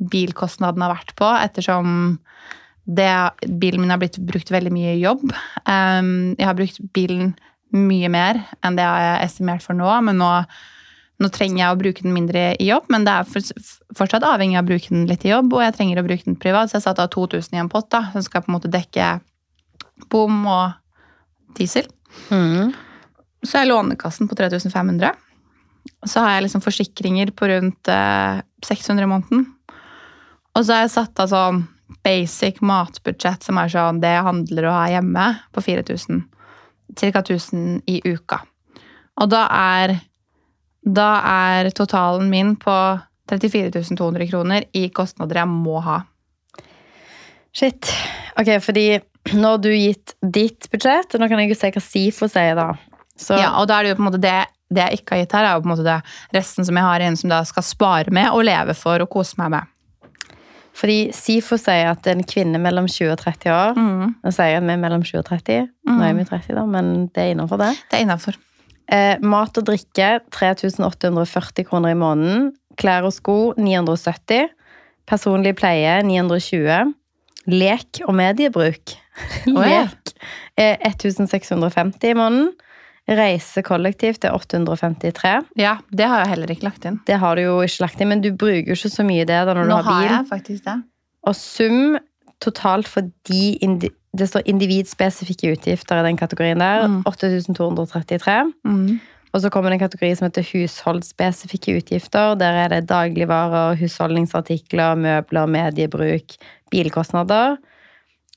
bilkostnaden 0.00 0.84
har 0.84 0.94
vært 0.94 1.14
på, 1.18 1.28
ettersom 1.42 2.20
det, 2.96 3.30
bilen 3.60 3.80
min 3.84 3.92
har 3.92 4.00
blitt 4.00 4.18
brukt 4.18 4.50
veldig 4.50 4.72
mye 4.74 4.96
i 4.96 5.04
jobb. 5.04 5.30
Um, 5.64 6.34
jeg 6.38 6.48
har 6.48 6.58
brukt 6.58 6.80
bilen 6.96 7.34
mye 7.70 8.10
mer 8.10 8.42
enn 8.66 8.76
det 8.78 8.82
jeg 8.82 9.06
har 9.12 9.24
estimert 9.24 9.62
for 9.62 9.78
nå, 9.78 9.88
men 10.02 10.18
nå, 10.18 10.30
nå 11.22 11.30
trenger 11.30 11.62
jeg 11.62 11.70
å 11.70 11.78
bruke 11.78 12.02
den 12.06 12.16
mindre 12.16 12.44
i 12.58 12.66
jobb. 12.70 12.88
Men 12.90 13.06
det 13.06 13.14
er 13.14 13.30
fortsatt 13.96 14.26
avhengig 14.26 14.58
av 14.58 14.66
å 14.66 14.70
bruke 14.72 14.90
den 14.90 15.06
litt 15.10 15.26
i 15.26 15.32
jobb, 15.32 15.54
og 15.54 15.64
jeg 15.64 15.76
trenger 15.78 16.02
å 16.02 16.06
bruke 16.08 16.26
den 16.26 16.38
privat. 16.40 16.70
Så 16.72 16.80
jeg 16.80 16.88
satte 16.88 17.06
av 17.06 17.12
2000 17.14 17.56
i 17.56 17.62
en 17.62 17.70
pott 17.72 17.90
da, 17.94 18.06
som 18.14 18.26
skal 18.26 18.44
på 18.44 18.50
en 18.50 18.58
måte 18.58 18.72
dekke 18.72 19.16
bom 20.10 20.42
og 20.50 21.56
diesel. 21.58 21.86
Mm. 22.32 22.72
Så 23.46 23.60
er 23.60 23.70
Lånekassen 23.70 24.28
på 24.28 24.36
3500. 24.36 25.14
Så 26.08 26.20
har 26.20 26.34
jeg 26.34 26.48
liksom 26.48 26.62
forsikringer 26.64 27.30
på 27.36 27.48
rundt 27.48 27.88
eh, 27.88 28.40
600 28.66 29.06
i 29.06 29.08
måneden. 29.08 29.46
Og 30.56 30.64
så 30.64 30.74
har 30.74 30.84
jeg 30.84 30.96
satt 30.96 31.22
av 31.22 31.30
sånn 31.30 31.62
basic 32.04 32.60
matbudsjett, 32.64 33.44
som 33.44 33.58
er 33.60 33.72
sånn 33.72 34.00
det 34.02 34.14
handler 34.26 34.68
å 34.68 34.76
ha 34.76 34.86
hjemme, 34.92 35.26
på 35.54 35.64
4000. 35.64 36.22
Ca. 36.98 37.22
1000 37.22 37.82
i 37.86 38.00
uka. 38.04 38.40
Og 39.20 39.30
da 39.30 39.44
er, 39.52 39.94
da 40.82 41.10
er 41.28 41.70
totalen 41.76 42.30
min 42.32 42.56
på 42.60 42.74
34 43.30 43.84
200 43.96 44.26
kroner 44.30 44.66
i 44.74 44.88
kostnader 44.94 45.42
jeg 45.42 45.50
må 45.50 45.78
ha. 45.84 46.00
Shit. 47.54 47.90
Ok, 48.38 48.56
fordi 48.62 48.86
nå 49.36 49.54
har 49.54 49.60
du 49.62 49.70
gitt 49.74 50.14
ditt 50.22 50.70
budsjett, 50.72 51.14
og 51.14 51.22
nå 51.22 51.28
kan 51.30 51.42
jeg 51.42 51.52
jo 51.52 51.58
se 51.58 51.70
hva 51.74 51.82
SIFO 51.84 52.30
sier, 52.30 52.56
da. 52.58 52.72
Så 53.20 53.36
Ja, 53.36 53.52
og 53.60 53.68
da 53.68 53.78
er 53.78 53.84
det 53.84 53.92
jo 53.92 53.98
på 53.98 54.04
en 54.04 54.08
måte 54.08 54.22
det, 54.22 54.38
det 54.72 54.86
jeg 54.86 55.00
ikke 55.00 55.16
har 55.16 55.22
gitt 55.24 55.36
her, 55.36 55.46
er 55.46 55.56
jo 55.58 55.64
på 55.64 55.68
en 55.68 55.74
måte 55.74 55.86
det 55.86 55.98
resten 56.38 56.66
som 56.66 56.78
jeg 56.78 56.86
har 56.86 57.04
igjen 57.04 57.18
som 57.20 57.34
da 57.34 57.42
skal 57.46 57.66
spare 57.66 58.14
med 58.14 58.30
og 58.32 58.46
leve 58.48 58.76
for 58.78 59.04
og 59.04 59.10
kose 59.12 59.38
meg 59.40 59.52
med. 59.56 59.74
Fordi 60.76 61.10
SIFO 61.14 61.58
sier 61.60 61.90
at 61.90 62.06
en 62.10 62.22
kvinne 62.24 62.60
mellom 62.62 62.86
20 62.88 63.12
og 63.12 63.18
30 63.20 63.50
år 63.52 63.74
Mm. 63.80 64.14
Nå 64.24 64.32
sier 64.34 64.62
vi 64.62 64.72
er 64.72 64.80
mellom 64.80 65.02
20 65.02 65.18
og 65.18 65.26
30. 65.26 65.66
Nå 65.90 65.98
er 66.06 66.14
vi 66.14 66.24
30, 66.24 66.54
da, 66.56 66.64
men 66.66 67.08
det 67.14 67.24
er 67.24 67.34
innenfor 67.34 67.60
det. 67.60 67.72
Det 67.90 67.98
er 67.98 68.06
innafor. 68.06 68.38
Eh, 68.90 69.16
mat 69.22 69.58
og 69.58 69.66
drikke 69.68 70.08
3840 70.34 71.66
kroner 71.68 71.94
i 71.94 71.98
måneden. 71.98 72.50
Klær 72.80 73.06
og 73.06 73.14
sko 73.14 73.52
970. 73.58 74.48
Personlig 75.10 75.54
pleie 75.58 76.00
920. 76.06 76.94
Lek 77.50 78.02
og 78.06 78.14
mediebruk 78.14 78.92
Lek 79.48 80.12
er 80.60 80.76
1650 80.86 82.10
i 82.10 82.16
måneden. 82.18 82.50
Reise 83.10 83.62
kollektivt 83.66 84.24
er 84.24 84.34
853. 84.36 85.32
Ja, 85.58 85.76
det 85.90 86.06
har 86.06 86.22
jeg 86.22 86.30
heller 86.34 86.52
ikke 86.54 86.68
lagt 86.68 86.84
inn. 86.86 87.00
Det 87.08 87.18
har 87.18 87.36
du 87.36 87.42
jo 87.42 87.56
ikke 87.64 87.82
lagt 87.84 88.00
inn, 88.00 88.08
men 88.12 88.22
du 88.22 88.30
bruker 88.32 88.70
jo 88.70 88.76
ikke 88.78 88.92
så 88.92 89.06
mye 89.06 89.24
det 89.26 89.40
da 89.48 89.54
når 89.56 89.66
du 89.66 89.72
Nå 89.72 89.80
har 89.80 89.88
har 89.88 90.02
bil. 90.02 90.12
jeg 90.14 90.28
faktisk 90.30 90.64
det. 90.68 90.76
Og 91.26 91.36
sum 91.36 91.98
totalt 92.40 92.88
for 92.88 93.02
de 93.28 93.90
Det 94.16 94.26
står 94.26 94.42
individspesifikke 94.46 95.52
utgifter 95.54 96.00
i 96.00 96.06
den 96.08 96.16
kategorien 96.16 96.58
der. 96.58 96.86
Mm. 96.88 97.02
8233. 97.06 98.52
Mm. 98.64 99.00
Og 99.32 99.40
så 99.40 99.50
kommer 99.50 99.70
det 99.70 99.78
en 99.78 99.86
kategori 99.88 100.14
som 100.16 100.26
heter 100.26 100.42
husholdsspesifikke 100.42 101.76
utgifter. 101.78 102.34
Der 102.34 102.52
er 102.64 102.68
det 102.68 102.88
dagligvarer, 102.88 103.76
husholdningsartikler, 103.78 104.94
møbler, 104.98 105.46
mediebruk, 105.46 106.34
bilkostnader. 106.70 107.56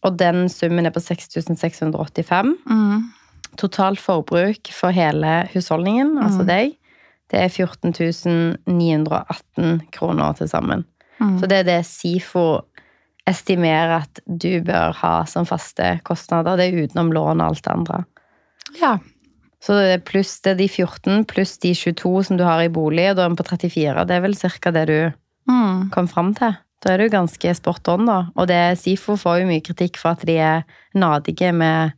Og 0.03 0.19
den 0.19 0.49
summen 0.49 0.85
er 0.85 0.91
på 0.93 0.99
6685. 0.99 2.53
Mm. 2.69 3.12
Totalt 3.57 3.99
forbruk 4.01 4.71
for 4.73 4.91
hele 4.91 5.47
husholdningen, 5.53 6.17
altså 6.17 6.41
Mm. 6.41 6.47
deg, 6.47 6.77
det 7.31 7.39
er 7.39 7.49
14 7.49 8.57
918 8.67 9.81
kroner 9.91 10.33
til 10.37 10.47
sammen. 10.49 10.85
Mm. 11.19 11.39
Så 11.39 11.47
det 11.47 11.59
er 11.61 11.63
det 11.63 11.85
SIFO 11.85 12.61
estimerer 13.27 14.01
at 14.01 14.19
du 14.27 14.61
bør 14.61 14.93
ha 14.99 15.23
som 15.29 15.45
faste 15.45 15.99
kostnader. 16.03 16.57
Det 16.57 16.67
er 16.73 16.83
utenom 16.87 17.11
lån 17.15 17.39
og 17.41 17.47
alt 17.53 17.63
det 17.63 17.73
andre. 17.73 18.05
Ja. 18.81 18.97
Så 19.63 19.77
det 19.79 19.93
er 19.93 20.03
pluss 20.03 20.41
det 20.43 20.51
er 20.51 20.59
de 20.59 20.67
14 20.67 21.23
pluss 21.25 21.57
de 21.63 21.71
22 21.73 22.23
som 22.25 22.37
du 22.37 22.43
har 22.43 22.59
i 22.65 22.67
bolig, 22.73 23.09
og 23.11 23.15
da 23.15 23.25
er 23.25 23.29
vi 23.29 23.35
på 23.39 23.47
34. 23.47 24.05
Det 24.07 24.17
er 24.17 24.21
vel 24.25 24.35
cirka 24.35 24.71
det 24.75 24.87
du 24.87 25.13
Mm. 25.49 25.89
kom 25.91 26.07
fram 26.07 26.33
til. 26.33 26.55
Da 26.83 26.93
er 26.93 26.97
du 26.97 27.09
ganske 27.09 27.55
spot 27.55 27.87
on, 27.87 28.05
da. 28.05 28.25
Og 28.35 28.47
det, 28.47 28.77
SIFO 28.79 29.15
får 29.15 29.39
jo 29.41 29.47
mye 29.47 29.61
kritikk 29.63 29.97
for 29.97 30.11
at 30.11 30.25
de 30.25 30.37
er 30.37 30.63
nadige 30.95 31.53
med 31.53 31.93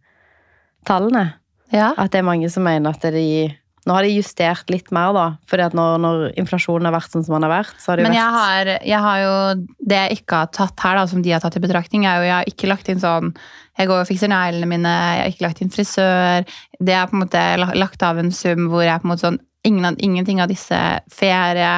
tallene. 0.86 1.34
Ja. 1.74 1.94
At 1.98 2.14
det 2.14 2.22
er 2.22 2.28
mange 2.28 2.50
som 2.54 2.66
mener 2.68 2.96
at 2.96 3.06
de 3.14 3.54
Nå 3.86 3.94
har 3.94 4.02
de 4.02 4.16
justert 4.16 4.72
litt 4.74 4.88
mer, 4.96 5.12
da. 5.14 5.26
fordi 5.46 5.62
at 5.68 5.76
når, 5.78 6.00
når 6.02 6.22
inflasjonen 6.42 6.88
har 6.90 6.96
vært 6.96 7.14
sånn 7.14 7.26
som 7.28 7.36
den 7.36 7.46
har 7.46 7.52
vært, 7.54 7.76
så 7.78 7.92
har 7.92 8.00
det 8.00 8.08
Men 8.08 8.16
jeg 8.18 8.32
vært 8.34 8.72
Men 8.72 8.90
jeg 8.90 9.02
har 9.06 9.20
jo 9.22 9.36
Det 9.78 10.00
jeg 10.00 10.18
ikke 10.20 10.40
har 10.42 10.50
tatt 10.58 10.86
her, 10.88 10.98
da, 10.98 11.04
som 11.12 11.22
de 11.22 11.34
har 11.36 11.44
tatt 11.44 11.58
i 11.60 11.62
betraktning, 11.62 12.08
er 12.10 12.18
jo 12.18 12.26
jeg 12.26 12.36
har 12.36 12.50
ikke 12.50 12.72
lagt 12.72 12.90
inn 12.90 13.04
sånn 13.04 13.30
Jeg 13.78 13.92
går 13.92 14.02
og 14.02 14.10
fikser 14.10 14.32
neglene 14.34 14.72
mine, 14.72 14.96
jeg 14.96 15.22
har 15.22 15.36
ikke 15.36 15.46
lagt 15.46 15.62
inn 15.62 15.74
frisør. 15.74 16.48
Det 16.80 16.96
er 16.96 17.12
på 17.12 17.18
en 17.18 17.26
måte 17.26 17.44
lagt 17.76 18.06
av 18.08 18.22
en 18.22 18.32
sum 18.34 18.70
hvor 18.72 18.86
jeg 18.88 19.04
på 19.04 19.06
en 19.06 19.14
måte 19.14 19.28
sånn 19.28 19.42
ingen, 19.68 19.98
Ingenting 20.00 20.42
av 20.42 20.50
disse 20.50 20.80
ferie, 21.12 21.74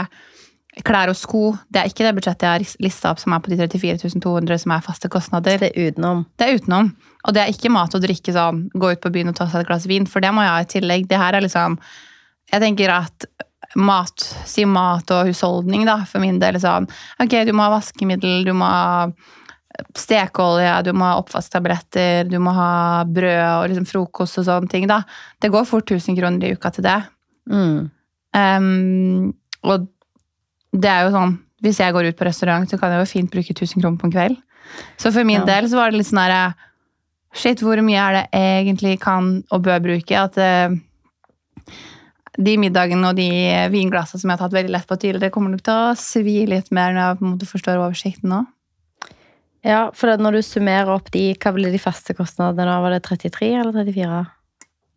klær 0.86 1.12
og 1.12 1.17
sko 1.17 1.51
Det 1.72 1.81
er 1.81 1.89
ikke 1.89 2.05
det 2.05 2.13
budsjettet 2.17 2.46
jeg 2.46 2.53
har 2.53 2.84
lista 2.84 3.12
opp 3.13 3.22
som 3.22 3.34
er 3.36 3.41
på 3.43 3.51
de 3.53 3.57
34 3.60 4.12
200 4.24 4.62
som 4.63 4.74
er 4.75 4.86
faste 4.86 5.10
kostnader. 5.10 5.57
det 5.62 5.72
er 5.72 5.91
utenom. 5.91 6.25
Det 6.38 6.48
er 6.48 6.60
utenom. 6.60 6.91
Og 7.25 7.34
det 7.34 7.43
er 7.43 7.53
ikke 7.53 7.74
mat 7.74 7.96
og 7.96 8.03
drikke 8.03 8.36
sånn 8.36 8.67
gå 8.74 8.91
ut 8.93 9.01
på 9.03 9.13
byen 9.13 9.31
og 9.34 9.39
ta 9.39 9.50
seg 9.50 9.63
et 9.63 9.72
glass 9.72 9.88
vin, 9.89 10.07
for 10.07 10.24
det 10.24 10.34
må 10.34 10.46
jeg 10.46 10.53
ha 10.53 10.62
i 10.62 10.72
tillegg. 10.75 11.07
Det 11.10 11.17
her 11.22 11.38
er 11.38 11.46
liksom 11.46 11.79
Jeg 12.48 12.63
tenker 12.63 12.93
at 12.93 13.25
mat, 13.75 14.24
si 14.48 14.63
mat 14.65 15.12
og 15.12 15.27
husholdning, 15.27 15.84
da, 15.86 16.03
for 16.07 16.24
min 16.24 16.39
del 16.39 16.60
sånn 16.62 16.88
Ok, 17.19 17.36
du 17.46 17.51
må 17.51 17.65
ha 17.65 17.74
vaskemiddel, 17.75 18.46
du 18.48 18.53
må 18.55 18.69
ha 18.69 19.10
stekeolje, 19.98 20.72
du 20.88 20.93
må 20.96 21.05
ha 21.05 21.17
oppvasktabletter, 21.19 22.29
du 22.29 22.39
må 22.41 22.53
ha 22.55 23.03
brød 23.05 23.43
og 23.43 23.67
liksom 23.69 23.86
frokost 23.89 24.39
og 24.41 24.48
sånne 24.48 24.72
ting, 24.72 24.88
da. 24.89 25.03
Det 25.41 25.51
går 25.53 25.67
fort 25.69 25.91
1000 25.91 26.17
kroner 26.17 26.48
i 26.48 26.55
uka 26.55 26.72
til 26.74 26.88
det. 26.88 26.98
Mm. 27.51 27.89
Um, 28.38 29.36
og 29.67 29.88
det 30.77 30.89
er 30.91 31.05
jo 31.07 31.13
sånn 31.15 31.38
Hvis 31.63 31.79
jeg 31.81 31.93
går 31.96 32.12
ut 32.12 32.17
på 32.19 32.25
restaurant, 32.27 32.69
så 32.69 32.77
kan 32.77 32.91
jeg 32.93 33.01
jo 33.01 33.10
fint 33.10 33.31
bruke 33.34 33.50
1000 33.55 33.81
kroner 33.81 33.98
på 33.98 34.05
en 34.05 34.12
kveld. 34.13 34.38
Så 35.01 35.10
for 35.12 35.24
min 35.25 35.39
Ja. 35.41 35.46
del 35.46 35.65
så 35.72 35.79
var 35.79 35.89
det 35.91 35.98
litt 35.98 36.07
sånn 36.12 36.22
herre 36.22 36.53
Shit, 37.34 37.60
hvor 37.62 37.77
mye 37.84 37.98
er 38.00 38.13
det 38.13 38.25
egentlig 38.34 39.00
kan 39.01 39.43
og 39.51 39.63
bør 39.65 39.81
bruke? 39.84 40.15
At 40.17 40.38
uh, 40.38 40.75
de 42.38 42.53
middagene 42.62 43.10
og 43.10 43.17
de 43.17 43.27
vinglassene 43.74 44.22
som 44.22 44.29
jeg 44.29 44.38
har 44.38 44.43
tatt 44.48 44.55
veldig 44.55 44.72
lett 44.74 44.88
på 44.88 44.98
tidligere, 45.01 45.34
kommer 45.34 45.51
nok 45.53 45.63
til 45.65 45.74
å 45.74 45.96
svi 45.98 46.46
litt 46.50 46.72
mer 46.72 46.93
når 46.93 47.01
jeg 47.03 47.17
på 47.19 47.25
en 47.25 47.31
måte 47.34 47.50
forstår 47.50 47.81
oversikten 47.81 48.29
nå. 48.31 48.43
Ja, 49.65 49.89
for 49.98 50.13
når 50.22 50.38
du 50.38 50.41
summerer 50.46 50.93
opp 50.93 51.10
de 51.12 51.34
Hva 51.36 51.51
ble 51.55 51.72
de 51.74 51.81
faste 51.81 52.13
kostnadene? 52.15 52.69
da? 52.69 52.79
Var 52.86 52.91
det 52.96 53.03
33 53.03 53.50
eller 53.60 53.74
34? 53.74 54.19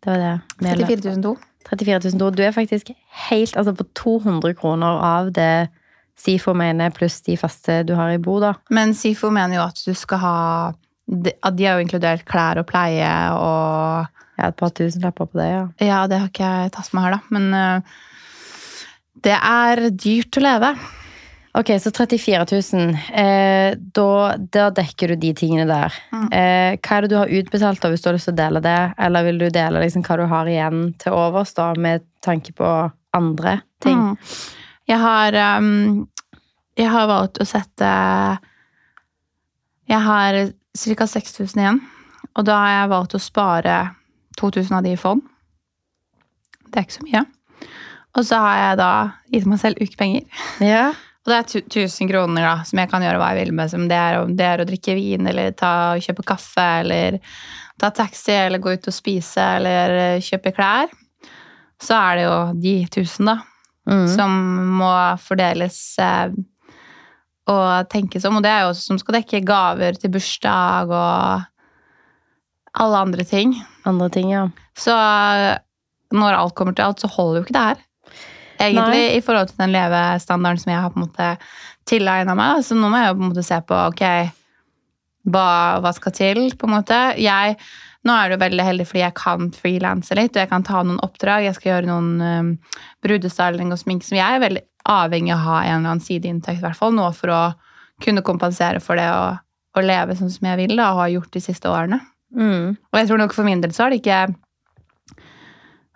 Det 0.01 0.11
var 0.13 0.21
det. 0.21 0.35
34 0.61 1.01
200. 1.01 1.35
34 1.69 2.13
000 2.17 2.33
Du 2.35 2.43
er 2.43 2.55
faktisk 2.55 2.91
helt 3.27 3.57
altså 3.57 3.73
på 3.77 3.85
200 3.97 4.55
kroner 4.59 5.01
av 5.05 5.31
det 5.35 5.69
SIFO 6.21 6.53
mener, 6.57 6.93
pluss 6.93 7.21
de 7.25 7.37
faste 7.39 7.81
du 7.87 7.95
har 7.97 8.13
i 8.13 8.21
bo, 8.21 8.37
da. 8.43 8.53
Men 8.69 8.93
SIFO 8.97 9.31
mener 9.33 9.57
jo 9.57 9.65
at 9.65 9.81
du 9.87 9.93
skal 9.97 10.21
ha 10.21 10.37
At 11.41 11.57
de 11.57 11.65
har 11.65 11.79
jo 11.79 11.85
inkludert 11.85 12.25
klær 12.29 12.61
og 12.61 12.67
pleie 12.69 13.11
og 13.33 14.05
har 14.41 14.53
et 14.53 14.57
par 14.57 14.71
tusenlapper 14.73 15.27
på 15.29 15.39
det, 15.39 15.49
ja. 15.51 15.65
Ja, 15.81 15.99
det 16.09 16.21
har 16.21 16.29
ikke 16.29 16.49
jeg 16.49 16.73
tatt 16.75 16.93
med 16.93 17.05
her, 17.05 17.17
da. 17.17 17.21
Men 17.35 17.49
uh, 17.53 17.97
det 19.25 19.37
er 19.37 19.83
dyrt 19.91 20.39
å 20.39 20.45
leve. 20.45 20.71
Ok, 21.53 21.67
så 21.83 21.91
34 21.91 22.45
000. 22.73 22.97
Eh, 23.13 23.73
da, 23.77 24.35
da 24.37 24.69
dekker 24.71 25.11
du 25.11 25.15
de 25.19 25.33
tingene 25.35 25.65
der. 25.67 25.95
Mm. 26.13 26.29
Eh, 26.31 26.77
hva 26.79 26.97
er 26.97 27.03
det 27.03 27.11
du 27.11 27.17
har 27.19 27.33
utbetalt 27.41 27.81
da, 27.83 27.91
hvis 27.91 28.03
du 28.03 28.07
har 28.07 28.15
lyst 28.15 28.29
til 28.29 28.35
å 28.37 28.39
dele 28.39 28.61
det? 28.63 28.79
Eller 29.03 29.27
vil 29.27 29.41
du 29.41 29.49
dele 29.51 29.81
liksom, 29.83 30.05
hva 30.07 30.17
du 30.21 30.23
har 30.31 30.47
igjen 30.47 30.85
til 31.01 31.17
overs, 31.17 31.51
da, 31.57 31.73
med 31.75 32.07
tanke 32.23 32.55
på 32.55 32.69
andre 33.17 33.57
ting? 33.83 33.99
Mm. 33.99 34.15
Jeg 34.91 34.99
har 35.01 35.37
um, 35.59 36.07
Jeg 36.79 36.89
har 36.89 37.05
valgt 37.07 37.37
å 37.39 37.45
sette 37.45 37.89
Jeg 39.87 40.01
har 40.07 40.39
ca. 40.47 41.07
6000 41.07 41.61
igjen. 41.61 41.83
Og 42.31 42.47
da 42.47 42.57
har 42.63 42.73
jeg 42.77 42.91
valgt 42.95 43.19
å 43.19 43.21
spare 43.21 43.77
2000 44.39 44.79
av 44.79 44.87
de 44.87 44.95
i 44.95 44.99
fond. 44.99 45.19
Det 46.71 46.79
er 46.79 46.87
ikke 46.87 46.99
så 47.01 47.07
mye. 47.09 47.27
Og 48.15 48.27
så 48.27 48.39
har 48.39 48.59
jeg 48.61 48.77
da 48.79 48.91
gitt 49.35 49.47
meg 49.51 49.59
selv 49.59 49.83
ukepenger. 49.83 50.43
Ja. 50.63 50.91
Og 51.21 51.29
det 51.29 51.37
er 51.37 51.43
tu- 51.51 51.67
1000 51.85 52.09
kroner 52.09 52.41
da, 52.41 52.53
som 52.65 52.79
jeg 52.81 52.89
kan 52.89 53.03
gjøre 53.05 53.19
hva 53.21 53.27
jeg 53.35 53.45
vil 53.45 53.53
med. 53.53 53.69
Som 53.69 53.87
det 53.91 53.97
er, 53.97 54.25
det 54.25 54.45
er 54.47 54.63
å 54.63 54.65
drikke 54.65 54.95
vin, 54.97 55.27
eller 55.29 55.51
ta, 55.53 55.93
kjøpe 56.01 56.23
kaffe, 56.25 56.65
eller 56.81 57.19
ta 57.79 57.91
taxi, 57.93 58.31
eller 58.33 58.57
gå 58.61 58.73
ut 58.73 58.87
og 58.89 58.93
spise, 58.95 59.37
eller 59.59 59.93
eh, 60.15 60.19
kjøpe 60.25 60.53
klær. 60.57 60.89
Så 61.81 61.93
er 61.97 62.15
det 62.17 62.25
jo 62.25 62.35
de 62.61 62.75
1000, 62.87 63.25
da, 63.31 63.37
Mm. 63.89 64.03
som 64.15 64.33
må 64.77 64.91
fordeles 65.17 65.77
eh, 65.99 66.29
og 67.49 67.89
tenkes 67.89 68.23
om. 68.29 68.35
Og 68.37 68.43
det 68.45 68.51
er 68.53 68.59
jo 68.61 68.67
også 68.73 68.85
som 68.91 68.99
skal 69.01 69.15
dekke 69.17 69.39
gaver 69.43 69.97
til 69.97 70.11
bursdag 70.13 70.91
og 70.93 71.41
alle 72.77 72.99
andre 73.01 73.25
ting. 73.25 73.55
Andre 73.89 74.09
ting, 74.13 74.29
ja. 74.31 74.43
Så 74.77 74.93
eh, 74.93 75.57
når 76.13 76.37
alt 76.37 76.53
kommer 76.55 76.75
til 76.77 76.85
alt, 76.85 77.01
så 77.01 77.09
holder 77.09 77.41
jo 77.41 77.45
ikke 77.47 77.57
det 77.57 77.65
her. 77.71 77.81
Egentlig, 78.61 79.03
Nei. 79.07 79.17
i 79.17 79.23
forhold 79.25 79.51
til 79.51 79.63
den 79.63 79.75
levestandarden 79.75 80.61
som 80.61 80.73
jeg 80.73 80.83
har 80.83 80.93
på 80.93 81.01
en 81.01 81.07
måte 81.07 81.29
tilegna 81.89 82.35
meg. 82.37 82.63
Så 82.65 82.77
nå 82.77 82.89
må 82.91 83.01
jeg 83.01 83.11
jo 83.11 83.17
på 83.17 83.25
en 83.25 83.31
måte 83.33 83.45
se 83.45 83.59
på 83.67 83.79
ok, 83.89 84.03
hva, 85.31 85.47
hva 85.83 85.93
skal 85.97 86.15
til, 86.17 86.43
på 86.57 86.69
en 86.69 86.75
måte. 86.77 86.99
Jeg, 87.21 87.57
nå 88.07 88.15
er 88.15 88.29
det 88.29 88.37
jo 88.37 88.43
veldig 88.45 88.67
heldig 88.67 88.87
fordi 88.89 89.03
jeg 89.03 89.17
kan 89.19 89.51
frilanse 89.55 90.17
litt, 90.17 90.35
og 90.35 90.43
jeg 90.43 90.51
kan 90.51 90.67
ta 90.67 90.83
noen 90.85 91.01
oppdrag. 91.05 91.45
Jeg 91.47 91.57
skal 91.57 91.75
gjøre 91.75 91.89
noen 91.91 92.11
um, 92.21 92.51
brudestyling 93.05 93.73
og 93.73 93.81
sminke 93.81 94.07
som 94.07 94.19
jeg 94.19 94.37
er 94.37 94.45
veldig 94.45 94.65
avhengig 94.91 95.33
av 95.35 95.41
å 95.41 95.47
ha 95.49 95.57
en 95.61 95.75
eller 95.75 95.93
annen 95.95 96.05
sideinntekt, 96.05 96.61
i 96.61 96.65
hvert 96.65 96.79
fall 96.79 96.95
nå 96.97 97.05
for 97.13 97.33
å 97.33 97.41
kunne 98.01 98.23
kompensere 98.25 98.81
for 98.81 98.97
det 98.97 99.05
og, 99.13 99.41
og 99.77 99.85
leve 99.85 100.15
sånn 100.17 100.31
som 100.33 100.47
jeg 100.49 100.57
vil 100.63 100.73
da, 100.73 100.93
og 100.93 101.03
har 101.03 101.11
gjort 101.19 101.35
de 101.35 101.43
siste 101.43 101.69
årene. 101.69 102.01
Mm. 102.33 102.73
Og 102.73 102.97
jeg 102.97 103.09
tror 103.09 103.21
nok 103.21 103.35
for 103.35 103.45
min 103.45 103.61
del 103.61 103.73
så 103.75 103.85
har 103.85 103.91
det 103.91 103.99
ikke 103.99 104.21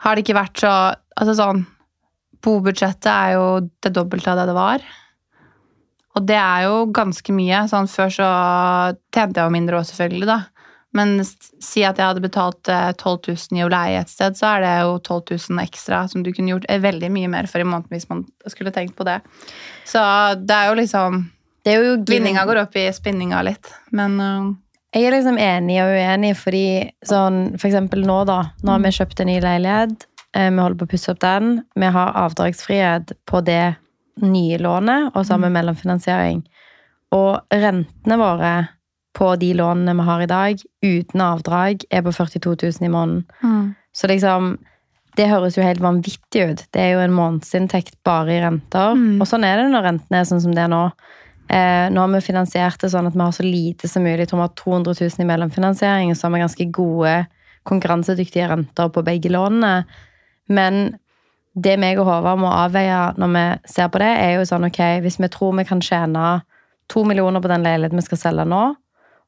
Har 0.04 0.18
det 0.18 0.26
ikke 0.26 0.36
vært 0.36 0.60
så 0.60 0.72
Altså 1.16 1.32
sånn 1.38 1.62
Bobudsjettet 2.46 3.10
er 3.12 3.36
jo 3.36 3.46
det 3.84 3.92
dobbelte 3.96 4.32
av 4.32 4.40
det 4.40 4.50
det 4.52 4.58
var. 4.58 4.86
Og 6.16 6.24
det 6.24 6.38
er 6.40 6.68
jo 6.68 6.86
ganske 6.96 7.34
mye. 7.36 7.66
Sånn 7.72 7.90
før 7.92 8.12
så 8.14 8.28
tjente 9.14 9.42
jeg 9.42 9.50
jo 9.50 9.56
mindre 9.56 9.82
òg, 9.82 9.88
selvfølgelig, 9.90 10.30
da. 10.30 10.44
Men 10.96 11.18
si 11.28 11.84
at 11.84 12.00
jeg 12.00 12.08
hadde 12.08 12.24
betalt 12.24 12.70
eh, 12.72 12.94
12 12.96 13.34
000 13.52 13.60
i 13.60 13.64
å 13.66 13.72
leie 13.72 14.00
et 14.00 14.12
sted, 14.12 14.38
så 14.40 14.54
er 14.54 14.64
det 14.64 14.74
jo 14.86 14.94
12 15.02 15.34
000 15.52 15.64
ekstra 15.66 16.06
som 16.12 16.24
du 16.24 16.32
kunne 16.32 16.54
gjort 16.54 16.68
eh, 16.72 16.80
veldig 16.80 17.10
mye 17.12 17.32
mer 17.34 17.50
for 17.52 17.60
i 17.60 17.68
måneden 17.68 17.92
hvis 17.92 18.08
man 18.08 18.24
skulle 18.48 18.72
tenkt 18.76 18.96
på 18.96 19.08
det. 19.08 19.20
Så 19.88 20.00
det 20.40 20.56
er 20.56 20.70
jo 20.72 20.78
liksom 20.80 21.26
Det 21.66 21.74
er 21.74 21.84
jo 21.84 21.98
Vinninga 22.08 22.46
går 22.48 22.62
opp 22.64 22.78
i 22.80 22.88
spinninga 22.96 23.42
litt, 23.44 23.74
men 23.92 24.22
uh... 24.22 24.54
Jeg 24.96 25.10
er 25.10 25.12
liksom 25.18 25.36
enig 25.42 25.82
og 25.84 25.92
uenig, 25.92 26.30
fordi 26.40 26.68
sånn, 27.04 27.58
for 27.60 27.68
eksempel 27.68 28.06
nå, 28.08 28.22
da. 28.30 28.38
Nå 28.64 28.72
har 28.72 28.84
vi 28.86 28.94
kjøpt 28.96 29.20
en 29.20 29.28
ny 29.28 29.42
leilighet. 29.44 30.06
Eh, 30.36 30.52
Vi 30.52 30.62
holder 30.62 30.80
på 30.80 30.88
å 30.88 30.94
pusse 30.94 31.12
opp 31.12 31.24
den. 31.24 31.64
Vi 31.76 31.90
har 31.98 32.14
avdragsfrihet 32.26 33.16
på 33.26 33.42
det 33.42 33.76
nye 34.24 34.60
lånet, 34.62 35.12
og 35.14 35.26
så 35.26 35.36
har 35.36 35.44
vi 35.44 35.56
mellomfinansiering. 35.56 36.46
Og 37.16 37.40
rentene 37.54 38.18
våre 38.20 38.54
på 39.16 39.32
de 39.40 39.54
lånene 39.56 39.96
vi 39.96 40.06
har 40.10 40.22
i 40.22 40.30
dag, 40.30 40.64
uten 40.84 41.24
avdrag, 41.24 41.86
er 41.90 42.04
på 42.04 42.14
42 42.16 42.56
000 42.64 42.88
i 42.88 42.92
måneden. 42.92 43.76
Så 43.96 44.08
liksom 44.12 44.58
Det 45.16 45.30
høres 45.30 45.56
jo 45.56 45.64
helt 45.64 45.80
vanvittig 45.80 46.42
ut. 46.44 46.62
Det 46.76 46.82
er 46.82 46.90
jo 46.92 47.00
en 47.00 47.14
månedsinntekt 47.16 47.94
bare 48.04 48.34
i 48.34 48.42
renter. 48.44 48.98
Mm. 49.00 49.22
Og 49.24 49.30
sånn 49.30 49.46
er 49.48 49.62
det 49.62 49.70
når 49.72 49.86
rentene 49.86 50.20
er 50.20 50.26
sånn 50.28 50.42
som 50.44 50.52
det 50.52 50.66
er 50.66 50.68
nå. 50.74 50.82
Eh, 51.48 51.86
nå 51.88 52.02
har 52.04 52.10
vi 52.12 52.20
finansiert 52.26 52.82
det 52.82 52.90
sånn 52.92 53.08
at 53.08 53.16
vi 53.16 53.24
har 53.24 53.32
så 53.32 53.46
lite 53.46 53.88
som 53.88 54.04
mulig. 54.04 54.26
Jeg 54.26 54.34
tror 54.34 54.42
vi 54.42 54.48
har 54.50 54.58
200 54.60 54.98
000 55.00 55.24
i 55.24 55.30
mellomfinansiering, 55.30 56.12
og 56.12 56.20
så 56.20 56.28
har 56.28 56.34
vi 56.34 56.42
ganske 56.44 56.68
gode, 56.76 57.14
konkurransedyktige 57.64 58.50
renter 58.52 58.92
på 58.92 59.06
begge 59.08 59.32
lånene. 59.32 59.86
Men 60.52 60.98
det 61.56 61.78
meg 61.80 62.00
og 62.02 62.10
Håvard 62.10 62.42
må 62.42 62.52
avveie 62.52 63.00
når 63.20 63.32
vi 63.36 63.44
ser 63.72 63.90
på 63.92 64.02
det, 64.04 64.12
er 64.22 64.36
jo 64.36 64.48
sånn 64.48 64.68
ok, 64.68 64.82
hvis 65.06 65.20
vi 65.22 65.32
tror 65.32 65.56
vi 65.56 65.68
kan 65.68 65.84
tjene 65.84 66.42
to 66.92 67.06
millioner 67.08 67.42
på 67.42 67.50
den 67.50 67.64
leiligheten 67.66 68.02
vi 68.02 68.06
skal 68.06 68.22
selge 68.22 68.46
nå, 68.50 68.64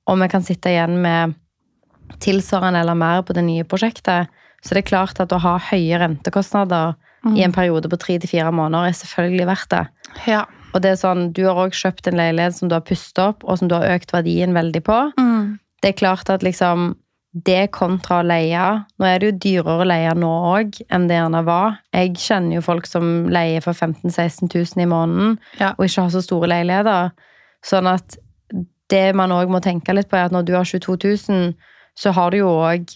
og 0.08 0.20
vi 0.22 0.28
kan 0.32 0.44
sitte 0.46 0.72
igjen 0.74 1.00
med 1.04 1.38
tilsvarende 2.24 2.84
eller 2.84 2.98
mer 3.00 3.24
på 3.28 3.36
det 3.36 3.44
nye 3.48 3.66
prosjektet, 3.68 4.30
så 4.64 4.76
det 4.76 4.84
er 4.84 4.90
klart 4.90 5.20
at 5.24 5.34
å 5.34 5.40
ha 5.42 5.56
høye 5.70 6.00
rentekostnader 6.02 6.96
i 7.36 7.44
en 7.44 7.56
periode 7.56 7.90
på 7.92 8.00
tre 8.00 8.16
til 8.22 8.30
fire 8.30 8.52
måneder 8.56 8.88
er 8.88 8.96
selvfølgelig 8.96 9.48
verdt 9.50 9.74
det. 9.74 9.84
ja. 10.28 10.46
Og 10.76 10.82
det 10.84 10.92
er 10.92 10.98
sånn, 11.00 11.32
Du 11.34 11.46
har 11.48 11.56
også 11.56 11.88
kjøpt 11.88 12.08
en 12.08 12.18
leilighet 12.20 12.54
som 12.54 12.70
du 12.70 12.76
har 12.76 12.84
pustet 12.86 13.18
opp, 13.24 13.44
og 13.48 13.58
som 13.58 13.70
du 13.72 13.74
har 13.74 13.88
økt 13.96 14.12
verdien 14.14 14.54
veldig 14.54 14.82
på. 14.84 14.98
Det 15.82 15.90
er 15.90 15.98
klart 15.98 16.30
at 16.30 16.44
liksom 16.44 16.92
det 17.46 17.72
kontra 17.76 18.22
å 18.22 18.26
leie 18.26 18.66
Nå 18.98 19.06
er 19.06 19.20
det 19.20 19.28
jo 19.28 19.38
dyrere 19.44 19.84
å 19.84 19.88
leie 19.88 20.14
nå 20.18 20.30
òg 20.54 20.78
enn 20.90 21.08
det 21.10 21.18
gjerne 21.20 21.42
var. 21.46 21.80
Jeg 21.94 22.16
kjenner 22.22 22.58
jo 22.58 22.64
folk 22.66 22.88
som 22.90 23.28
leier 23.34 23.62
for 23.66 23.74
15 23.78 24.10
000-16 24.10 24.48
000 24.54 24.84
i 24.84 24.88
måneden 24.90 25.36
Ja. 25.60 25.74
og 25.78 25.86
ikke 25.86 26.06
har 26.08 26.14
så 26.16 26.22
store 26.24 26.48
leiligheter. 26.54 27.12
Sånn 27.66 27.90
at 27.92 28.18
det 28.90 29.16
man 29.16 29.34
òg 29.36 29.50
må 29.52 29.60
tenke 29.62 29.94
litt 29.94 30.08
på, 30.10 30.16
er 30.16 30.30
at 30.30 30.36
når 30.36 30.46
du 30.48 30.54
har 30.56 30.64
22 30.64 30.96
000, 31.30 31.54
så 31.98 32.14
har 32.16 32.32
du 32.32 32.38
jo 32.44 32.54
òg 32.54 32.88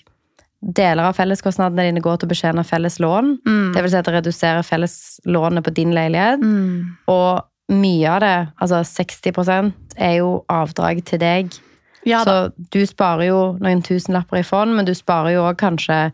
Deler 0.62 1.08
av 1.10 1.16
felleskostnadene 1.18 1.88
dine 1.88 2.02
går 2.06 2.20
til 2.22 2.28
å 2.28 2.30
betjene 2.30 2.62
felles 2.64 3.00
lån. 3.02 3.32
Mm. 3.48 3.72
Det 3.74 3.82
vil 3.82 3.90
si 3.90 3.98
at 3.98 4.06
det 4.06 4.12
reduserer 4.14 4.62
felleslånet 4.68 5.66
på 5.66 5.72
din 5.74 5.90
leilighet. 5.98 6.38
Mm. 6.38 6.84
Og 7.10 7.74
mye 7.74 8.12
av 8.14 8.20
det, 8.22 8.36
altså 8.62 8.84
60% 8.86 9.72
er 9.98 10.20
jo 10.20 10.44
avdrag 10.54 11.02
til 11.10 11.18
deg. 11.24 11.50
Ja. 12.08 12.24
Så 12.26 12.52
du 12.74 12.82
sparer 12.88 13.30
jo 13.30 13.40
noen 13.62 13.84
tusenlapper 13.86 14.42
i 14.42 14.46
fond, 14.48 14.76
men 14.76 14.88
du 14.88 14.94
sparer 14.98 15.36
jo 15.36 15.48
òg 15.48 15.60
kanskje 15.62 16.12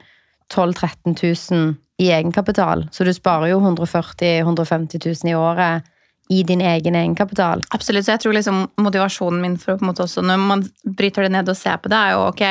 12 0.54 0.74
000-13 0.80 1.52
000 1.52 1.76
i 1.98 2.10
egenkapital. 2.14 2.88
Så 2.92 3.04
du 3.04 3.14
sparer 3.14 3.52
jo 3.52 3.60
140 3.60 4.44
000-150 4.44 5.08
000 5.08 5.32
i 5.32 5.36
året 5.36 5.94
i 6.30 6.44
din 6.44 6.62
egen 6.62 6.96
egenkapital. 6.96 7.62
Absolutt. 7.72 8.06
Så 8.06 8.12
jeg 8.12 8.22
tror 8.24 8.36
liksom 8.36 8.66
motivasjonen 8.84 9.40
min 9.42 9.56
for 9.62 9.78
å 9.78 9.92
også, 10.04 10.24
når 10.26 10.42
man 10.42 10.64
bryter 10.84 11.24
det 11.24 11.32
ned 11.32 11.48
og 11.48 11.56
ser 11.56 11.78
på 11.80 11.92
det, 11.92 11.98
er 11.98 12.16
jo 12.16 12.26
ok, 12.28 12.44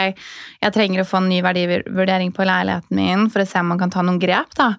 jeg 0.63 0.75
trenger 0.75 1.03
å 1.03 1.09
få 1.09 1.21
en 1.21 1.29
ny 1.29 1.43
verdivurdering 1.45 2.33
på 2.33 2.47
leiligheten 2.49 2.97
min 2.97 3.27
for 3.33 3.45
å 3.45 3.49
se 3.49 3.61
om 3.61 3.69
man 3.75 3.81
kan 3.83 3.93
ta 3.93 4.05
noen 4.07 4.21
grep, 4.23 4.57
da. 4.57 4.71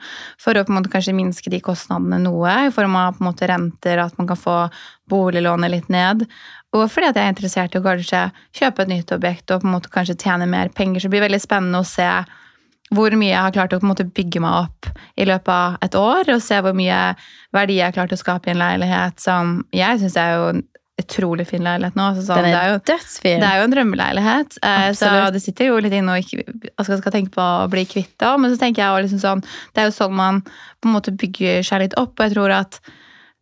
For 0.41 0.57
å 0.57 0.65
på 0.65 0.73
en 0.73 0.79
måte 0.79 0.93
kanskje 0.93 1.15
minske 1.17 1.53
de 1.53 1.61
kostnadene 1.63 2.19
noe, 2.23 2.55
i 2.65 2.73
form 2.73 2.97
av 2.97 3.17
på 3.17 3.23
en 3.23 3.29
måte 3.29 3.49
renter, 3.51 4.01
at 4.01 4.17
man 4.17 4.29
kan 4.31 4.41
få 4.41 4.57
boliglånet 5.07 5.71
litt 5.71 5.93
ned. 5.93 6.25
Og 6.75 6.89
fordi 6.91 7.07
at 7.07 7.15
jeg 7.15 7.29
er 7.29 7.31
interessert 7.31 7.75
i 7.75 7.79
å 7.79 7.85
kanskje 7.85 8.25
kjøpe 8.59 8.83
et 8.83 8.91
nytt 8.91 9.13
objekt 9.15 9.53
og 9.53 9.63
på 9.63 9.69
en 9.69 9.75
måte 9.77 9.91
kanskje 9.93 10.17
tjene 10.19 10.49
mer 10.49 10.71
penger, 10.75 10.99
så 10.99 11.07
det 11.07 11.15
blir 11.15 11.27
veldig 11.27 11.41
spennende 11.43 11.79
å 11.79 11.87
se 11.87 12.09
hvor 12.95 13.11
mye 13.19 13.33
jeg 13.33 13.43
har 13.43 13.55
klart 13.55 13.73
å 13.75 13.81
på 13.81 13.87
en 13.87 13.91
måte 13.91 14.07
bygge 14.15 14.39
meg 14.43 14.61
opp 14.63 14.87
i 15.19 15.25
løpet 15.27 15.51
av 15.51 15.77
et 15.83 15.95
år, 15.99 16.29
og 16.31 16.43
se 16.43 16.59
hvor 16.63 16.75
mye 16.77 16.99
verdi 17.55 17.79
jeg 17.79 17.89
har 17.89 17.95
klart 17.95 18.15
å 18.15 18.19
skape 18.19 18.47
i 18.47 18.53
en 18.53 18.61
leilighet 18.61 19.19
som 19.19 19.57
jeg 19.75 19.99
syns 20.03 20.15
er 20.21 20.35
jo 20.37 20.45
en 20.53 20.61
utrolig 20.97 21.45
fin 21.47 21.61
leilighet 21.61 21.97
nå. 21.99 22.07
Så 22.15 22.23
sånn, 22.25 22.41
Den 22.41 22.47
det, 22.49 22.53
er 22.57 22.69
er 22.69 22.71
jo, 22.73 22.77
dødsfin. 22.89 23.41
det 23.43 23.49
er 23.49 23.59
jo 23.59 23.65
en 23.67 23.73
drømmeleilighet, 23.75 24.55
Absolutt. 24.65 25.01
så 25.01 25.33
det 25.35 25.41
sitter 25.43 25.69
jo 25.69 25.81
litt 25.83 25.93
inne 25.93 26.15
og 26.15 26.23
ikke, 26.23 26.45
altså, 26.73 26.97
skal 27.01 27.13
tenke 27.13 27.35
på 27.35 27.43
å 27.43 27.67
bli 27.71 27.83
kvitt 27.89 28.15
det. 28.23 28.31
Men 28.41 28.53
så 28.53 28.61
tenker 28.63 28.83
jeg 28.83 28.93
også 28.93 29.05
liksom 29.05 29.21
sånn, 29.25 29.43
det 29.75 29.83
er 29.83 29.91
jo 29.91 29.97
sånn 29.99 30.15
man 30.17 30.41
på 30.47 30.89
en 30.89 30.95
måte 30.95 31.13
bygger 31.13 31.67
seg 31.67 31.83
litt 31.85 31.99
opp, 32.01 32.15
og 32.17 32.25
jeg 32.25 32.33
tror 32.37 32.55
at 32.55 32.79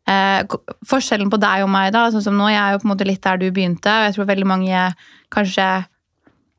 eh, 0.10 0.56
forskjellen 0.90 1.32
på 1.32 1.42
deg 1.42 1.66
og 1.66 1.72
meg 1.74 1.92
da, 1.96 2.08
sånn 2.14 2.24
som 2.26 2.38
nå, 2.38 2.50
jeg 2.54 2.62
er 2.62 2.76
jo 2.76 2.84
på 2.84 2.90
en 2.90 2.94
måte 2.94 3.08
litt 3.08 3.24
der 3.26 3.42
du 3.42 3.50
begynte, 3.50 3.92
og 3.92 4.08
jeg 4.08 4.18
tror 4.18 4.32
veldig 4.32 4.50
mange 4.54 4.88
kanskje 5.34 5.70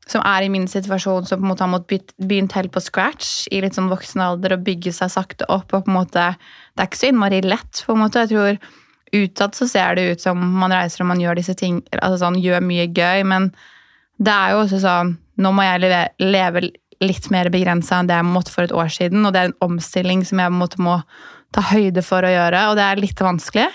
som 0.07 0.23
er 0.23 0.45
i 0.45 0.51
min 0.51 0.67
situasjon, 0.71 1.27
som 1.27 1.41
på 1.41 1.45
en 1.45 1.51
måte 1.51 1.65
har 1.65 1.71
måttet 1.71 2.13
begynt 2.15 2.55
helt 2.55 2.71
på 2.71 2.79
scratch 2.83 3.47
i 3.51 3.59
litt 3.63 3.75
sånn 3.75 3.89
voksen 3.91 4.23
alder 4.23 4.55
og 4.55 4.63
bygge 4.63 4.93
seg 4.95 5.11
sakte 5.11 5.47
opp. 5.51 5.73
og 5.73 5.83
på 5.83 5.91
en 5.91 5.99
måte, 5.99 6.37
Det 6.75 6.81
er 6.81 6.87
ikke 6.87 7.03
så 7.03 7.09
innmari 7.11 7.41
lett. 7.41 7.83
på 7.85 7.93
en 7.93 7.99
måte. 7.99 8.23
Jeg 8.23 8.29
tror 8.29 8.59
Utad 9.13 9.55
så 9.55 9.67
ser 9.69 9.95
det 9.95 10.11
ut 10.11 10.21
som 10.21 10.37
man 10.37 10.71
reiser 10.71 11.01
og 11.01 11.07
man 11.07 11.19
gjør 11.19 11.35
disse 11.35 11.55
ting, 11.55 11.81
altså 11.93 12.25
sånn, 12.25 12.41
gjør 12.41 12.59
mye 12.61 12.87
gøy, 12.91 13.23
men 13.25 13.53
det 14.19 14.33
er 14.33 14.51
jo 14.51 14.63
også 14.65 14.81
sånn 14.83 15.17
Nå 15.37 15.51
må 15.53 15.61
jeg 15.61 15.81
leve, 15.81 16.09
leve 16.17 16.61
litt 16.99 17.29
mer 17.29 17.45
begrensa 17.53 17.99
enn 17.99 18.07
det 18.07 18.15
jeg 18.15 18.25
måtte 18.25 18.49
for 18.49 18.63
et 18.63 18.71
år 18.73 18.89
siden, 18.89 19.23
og 19.23 19.33
det 19.33 19.39
er 19.39 19.51
en 19.51 19.59
omstilling 19.61 20.25
som 20.25 20.39
jeg 20.39 20.49
på 20.49 20.55
en 20.55 20.59
måte 20.63 20.81
må 20.81 20.95
ta 21.55 21.63
høyde 21.71 22.03
for 22.05 22.25
å 22.25 22.31
gjøre, 22.31 22.63
og 22.69 22.79
det 22.79 22.85
er 22.85 23.01
litt 23.01 23.21
vanskelig. 23.23 23.67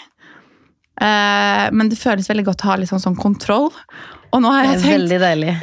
Eh, 1.02 1.68
men 1.72 1.88
det 1.90 2.00
føles 2.00 2.28
veldig 2.30 2.44
godt 2.50 2.64
å 2.64 2.72
ha 2.72 2.80
litt 2.80 2.90
sånn, 2.90 3.02
sånn 3.02 3.18
kontroll. 3.18 3.70
Og 4.32 4.40
nå 4.40 4.50
har 4.52 4.64
jeg 4.64 4.80
tenkt 4.80 4.84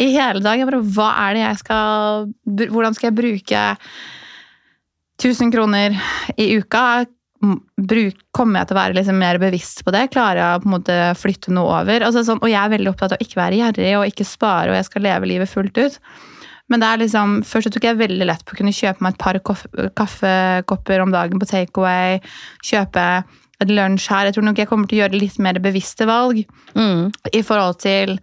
i 0.02 0.10
hele 0.14 0.42
dag. 0.46 0.64
Bare, 0.70 0.82
hva 0.96 1.12
er 1.26 1.38
det 1.38 1.46
jeg 1.46 1.62
skal 1.64 2.28
Hvordan 2.70 2.98
skal 2.98 3.10
jeg 3.10 3.18
bruke 3.18 3.64
1000 5.20 5.54
kroner 5.56 5.96
i 6.38 6.52
uka? 6.60 6.84
Bruk, 7.40 8.20
kommer 8.36 8.62
jeg 8.62 8.70
til 8.70 8.76
å 8.76 8.82
være 8.82 8.98
liksom 8.98 9.20
mer 9.22 9.40
bevisst 9.42 9.82
på 9.86 9.94
det? 9.96 10.10
Klarer 10.14 10.42
jeg 10.42 10.60
å 10.60 10.64
på 10.64 10.70
en 10.70 10.76
måte 10.76 10.98
flytte 11.18 11.54
noe 11.56 11.80
over? 11.82 12.06
Altså 12.06 12.26
sånn, 12.28 12.42
og 12.44 12.52
jeg 12.52 12.60
er 12.62 12.74
veldig 12.76 12.92
opptatt 12.92 13.16
av 13.16 13.22
å 13.22 13.26
ikke 13.26 13.40
være 13.40 13.62
gjerrig 13.62 13.94
og 13.98 14.10
ikke 14.12 14.28
spare, 14.28 14.74
og 14.74 14.78
jeg 14.78 14.90
skal 14.90 15.06
leve 15.08 15.32
livet 15.32 15.52
fullt 15.52 15.80
ut. 15.80 16.00
Men 16.70 16.80
det 16.84 16.88
er 16.88 17.02
liksom, 17.04 17.40
først 17.50 17.68
så 17.70 17.74
tok 17.74 17.88
jeg 17.90 17.98
veldig 17.98 18.26
lett 18.30 18.44
på 18.46 18.54
å 18.54 18.60
kunne 18.60 18.74
kjøpe 18.76 19.02
meg 19.02 19.16
et 19.16 19.22
par 19.24 19.40
kaffekopper 19.98 21.02
om 21.04 21.12
dagen 21.14 21.40
på 21.42 21.48
takeaway. 21.50 22.20
Kjøpe 22.66 23.06
et 23.60 23.72
lunsj 23.74 24.10
her. 24.14 24.30
Jeg 24.30 24.38
tror 24.38 24.46
nok 24.48 24.62
jeg 24.62 24.70
kommer 24.70 24.88
til 24.90 25.00
å 25.00 25.02
gjøre 25.04 25.20
litt 25.20 25.40
mer 25.44 25.60
bevisste 25.64 26.06
valg 26.08 26.46
Mm. 26.76 27.10
i 27.34 27.42
forhold 27.44 27.80
til 27.82 28.20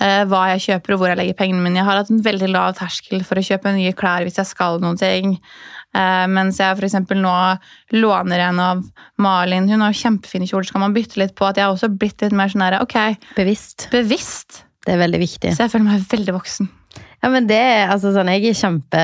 eh, 0.00 0.24
hva 0.26 0.40
jeg 0.54 0.64
kjøper 0.66 0.94
og 0.94 0.98
hvor 1.02 1.08
jeg 1.12 1.18
legger 1.20 1.36
pengene 1.38 1.62
mine. 1.62 1.76
Jeg 1.78 1.84
har 1.86 2.00
hatt 2.00 2.10
en 2.10 2.22
veldig 2.24 2.48
lav 2.50 2.74
terskel 2.80 3.22
for 3.22 3.38
å 3.38 3.44
kjøpe 3.44 3.74
nye 3.76 3.92
klær 3.94 4.24
hvis 4.26 4.40
jeg 4.40 4.46
skal 4.50 4.80
noen 4.82 4.98
ting. 4.98 5.36
Eh, 5.94 6.26
mens 6.26 6.58
jeg 6.58 6.74
for 6.74 6.88
eksempel 6.88 7.20
nå 7.22 7.34
låner 7.94 8.42
en 8.48 8.58
av 8.64 8.80
Malin. 9.22 9.68
Hun 9.70 9.84
har 9.86 9.92
kjempefine 9.94 10.48
kjoler, 10.50 10.66
så 10.66 10.72
kan 10.74 10.82
man 10.88 10.96
bytte 10.96 11.20
litt 11.22 11.36
på. 11.38 11.46
At 11.46 11.60
jeg 11.60 11.68
har 11.68 11.76
også 11.76 11.92
blitt 11.94 12.24
litt 12.24 12.32
mer 12.34 12.48
sånn 12.50 12.64
her, 12.66 12.80
ok, 12.82 12.96
Bevisst. 13.36 13.86
bevisst. 13.92 14.64
Det 14.84 14.96
er 14.96 14.98
veldig 15.04 15.20
viktig. 15.22 15.54
Så 15.54 15.62
jeg 15.68 15.70
føler 15.72 15.86
meg 15.92 16.08
veldig 16.10 16.34
voksen. 16.34 16.66
Ja, 17.24 17.30
men 17.32 17.46
det 17.48 17.56
altså 17.88 18.10
sånn, 18.12 18.28
Jeg 18.28 18.50
er 18.50 18.56
kjempe, 18.58 19.02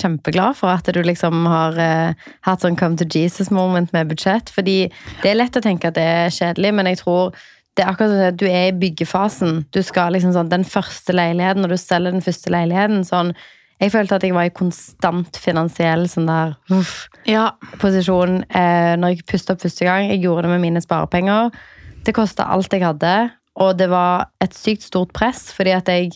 kjempeglad 0.00 0.56
for 0.58 0.72
at 0.74 0.88
du 0.90 0.98
liksom 1.06 1.44
har 1.46 1.76
uh, 1.78 2.26
hatt 2.42 2.64
sånn 2.64 2.74
come 2.78 2.98
to 2.98 3.06
Jesus-moment 3.06 3.92
med 3.94 4.08
budsjett. 4.10 4.50
Fordi 4.50 4.88
det 5.22 5.30
er 5.30 5.38
lett 5.38 5.54
å 5.54 5.62
tenke 5.62 5.86
at 5.92 5.94
det 5.94 6.02
er 6.02 6.34
kjedelig, 6.34 6.72
men 6.74 6.90
jeg 6.90 6.98
tror 7.04 7.30
det 7.78 7.84
er 7.84 7.92
akkurat 7.92 8.10
sånn 8.10 8.24
at 8.32 8.40
du 8.40 8.46
er 8.50 8.72
i 8.72 8.74
byggefasen. 8.74 9.60
Du 9.70 9.78
skal 9.86 10.16
liksom 10.16 10.32
sånn, 10.34 10.50
Den 10.50 10.66
første 10.66 11.14
leiligheten, 11.14 11.62
når 11.62 11.76
du 11.76 11.78
selger 11.78 12.16
den 12.16 12.26
første 12.26 12.50
leiligheten 12.50 13.04
sånn, 13.06 13.30
Jeg 13.80 13.92
følte 13.94 14.16
at 14.18 14.22
jeg 14.26 14.34
var 14.34 14.44
i 14.44 14.50
konstant 14.52 15.38
finansiell 15.40 16.02
sånn 16.10 16.26
der 16.26 16.56
uff, 16.74 17.06
Ja. 17.24 17.52
posisjon 17.78 18.42
eh, 18.50 18.96
når 18.98 19.14
jeg 19.14 19.24
pustet 19.30 19.54
opp 19.54 19.62
første 19.62 19.86
gang. 19.86 20.10
Jeg 20.10 20.20
gjorde 20.26 20.42
det 20.42 20.50
med 20.50 20.60
mine 20.66 20.82
sparepenger. 20.82 21.48
Det 22.04 22.12
kosta 22.12 22.44
alt 22.50 22.68
jeg 22.72 22.82
hadde, 22.82 23.30
og 23.56 23.78
det 23.78 23.88
var 23.88 24.26
et 24.42 24.52
sykt 24.52 24.82
stort 24.82 25.14
press, 25.14 25.52
fordi 25.54 25.72
at 25.72 25.88
jeg 25.88 26.12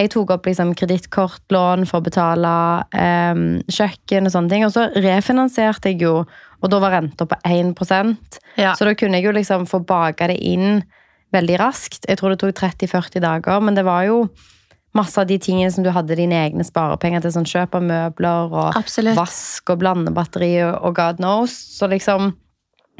jeg 0.00 0.10
tok 0.14 0.32
opp 0.34 0.46
liksom 0.48 0.72
kredittkortlån 0.78 1.86
for 1.88 2.00
å 2.00 2.06
betale 2.06 2.52
um, 2.94 3.42
kjøkken 3.68 4.28
og 4.28 4.34
sånne 4.34 4.52
ting. 4.52 4.64
Og 4.66 4.72
så 4.74 4.86
refinansierte 4.96 5.92
jeg 5.92 6.02
jo, 6.04 6.14
og 6.60 6.72
da 6.72 6.80
var 6.82 6.96
renta 6.96 7.26
på 7.28 7.36
1 7.44 7.74
Ja. 8.56 8.74
Så 8.74 8.88
da 8.88 8.94
kunne 8.94 9.20
jeg 9.20 9.28
jo 9.28 9.36
liksom 9.36 9.66
få 9.68 9.82
baka 9.84 10.30
det 10.30 10.38
inn 10.40 10.82
veldig 11.34 11.58
raskt. 11.60 12.08
Jeg 12.08 12.18
tror 12.18 12.32
det 12.32 12.40
tok 12.42 12.56
30-40 12.58 13.22
dager, 13.22 13.60
men 13.60 13.76
det 13.76 13.84
var 13.86 14.04
jo 14.08 14.24
masse 14.96 15.20
av 15.20 15.28
de 15.30 15.38
tingene 15.38 15.70
som 15.70 15.84
du 15.86 15.90
hadde 15.94 16.16
dine 16.18 16.34
egne 16.34 16.64
sparepenger 16.66 17.22
til, 17.22 17.34
sånn 17.34 17.46
kjøp 17.46 17.76
av 17.78 17.84
møbler 17.86 18.50
og 18.50 18.78
Absolutt. 18.80 19.14
vask 19.18 19.70
og 19.70 19.78
blandebatteri 19.84 20.56
og 20.66 20.96
god 20.96 21.20
knows. 21.22 21.54
Så 21.54 21.86
liksom, 21.90 22.32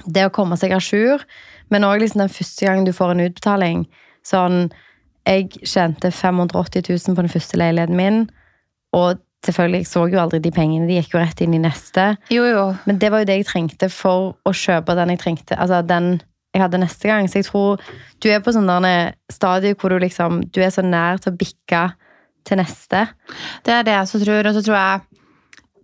det 0.06 0.28
å 0.28 0.34
komme 0.34 0.58
seg 0.60 0.76
a 0.76 0.78
jour, 0.78 1.24
men 1.70 1.86
òg 1.86 2.04
liksom 2.04 2.22
den 2.22 2.32
første 2.32 2.66
gangen 2.66 2.86
du 2.86 2.94
får 2.94 3.16
en 3.16 3.24
utbetaling. 3.26 3.82
Sånn, 4.26 4.68
jeg 5.26 5.50
tjente 5.64 6.10
580 6.10 6.86
000 6.88 7.16
på 7.16 7.24
den 7.24 7.32
første 7.32 7.60
leiligheten 7.60 7.96
min, 7.98 8.22
og 8.96 9.20
selvfølgelig, 9.46 9.84
jeg 9.84 9.90
så 9.90 10.06
jo 10.12 10.20
aldri 10.20 10.40
de 10.42 10.52
pengene, 10.54 10.88
de 10.88 10.98
gikk 10.98 11.14
jo 11.14 11.20
rett 11.22 11.40
inn 11.44 11.54
i 11.56 11.62
neste. 11.62 12.14
Jo, 12.32 12.44
jo. 12.48 12.64
Men 12.88 12.98
det 13.00 13.12
var 13.12 13.22
jo 13.22 13.30
det 13.30 13.38
jeg 13.40 13.48
trengte 13.48 13.88
for 13.92 14.34
å 14.44 14.52
kjøpe 14.52 14.96
den 14.98 15.14
jeg 15.14 15.22
trengte. 15.22 15.56
Altså 15.56 15.80
den 15.86 16.18
jeg 16.54 16.64
hadde 16.64 16.80
neste 16.82 17.08
gang. 17.08 17.28
Så 17.30 17.40
jeg 17.40 17.46
tror 17.46 17.82
du 18.22 18.28
er 18.30 18.42
på 18.42 18.52
sånn 18.54 18.68
der 18.68 19.14
stadie 19.32 19.76
hvor 19.78 19.92
du 19.92 20.00
liksom 20.02 20.42
Du 20.50 20.60
er 20.64 20.72
så 20.74 20.82
nær 20.82 21.20
til 21.22 21.32
å 21.32 21.38
bikke 21.38 21.84
til 22.46 22.58
neste. 22.58 23.04
Det 23.64 23.74
er 23.74 23.86
det 23.86 23.94
jeg 23.94 24.06
også 24.06 24.22
tror. 24.24 24.48
Og 24.48 24.56
så 24.56 24.64
tror 24.66 24.76
jeg 24.76 25.00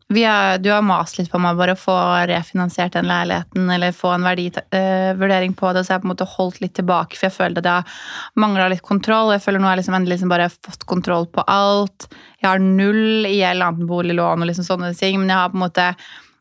vi 0.08 0.22
har, 0.24 0.58
Du 0.58 0.70
har 0.70 0.82
mast 0.86 1.18
litt 1.18 1.30
på 1.32 1.38
meg 1.42 1.56
bare 1.58 1.74
å 1.74 1.80
få 1.80 1.94
refinansiert 2.30 2.94
den 2.94 3.08
leiligheten 3.10 3.70
eller 3.74 3.94
få 3.94 4.12
en 4.14 4.26
verdivurdering 4.26 5.56
på 5.58 5.72
det. 5.74 5.82
Så 5.82 5.92
jeg 5.92 5.96
har 5.96 6.04
på 6.04 6.06
en 6.06 6.12
måte 6.12 6.28
holdt 6.36 6.60
litt 6.62 6.76
tilbake, 6.78 7.18
for 7.18 7.26
jeg 7.26 7.34
føler 7.34 7.58
at 7.58 7.66
jeg 7.66 7.80
har 7.80 8.36
mangla 8.38 8.68
litt 8.70 8.84
kontroll. 8.86 9.32
Jeg 9.34 9.42
føler 9.42 9.62
nå 9.62 9.66
har 9.66 9.74
jeg 9.74 9.82
liksom 9.82 9.98
endelig 9.98 10.16
liksom 10.18 10.30
bare 10.30 10.46
fått 10.52 10.86
kontroll 10.86 11.26
på 11.26 11.42
alt. 11.50 12.06
Jeg 12.38 12.50
har 12.52 12.62
null 12.62 13.26
i 13.26 13.40
gjeld, 13.40 13.66
annet 13.66 13.82
enn 13.82 13.90
boliglån 13.90 14.46
og 14.46 14.50
liksom 14.52 14.68
sånne 14.68 14.92
ting. 14.98 15.18
Men 15.18 15.34
jeg 15.34 15.40
har 15.42 15.50
på 15.50 15.58
en 15.58 15.66
måte 15.66 15.88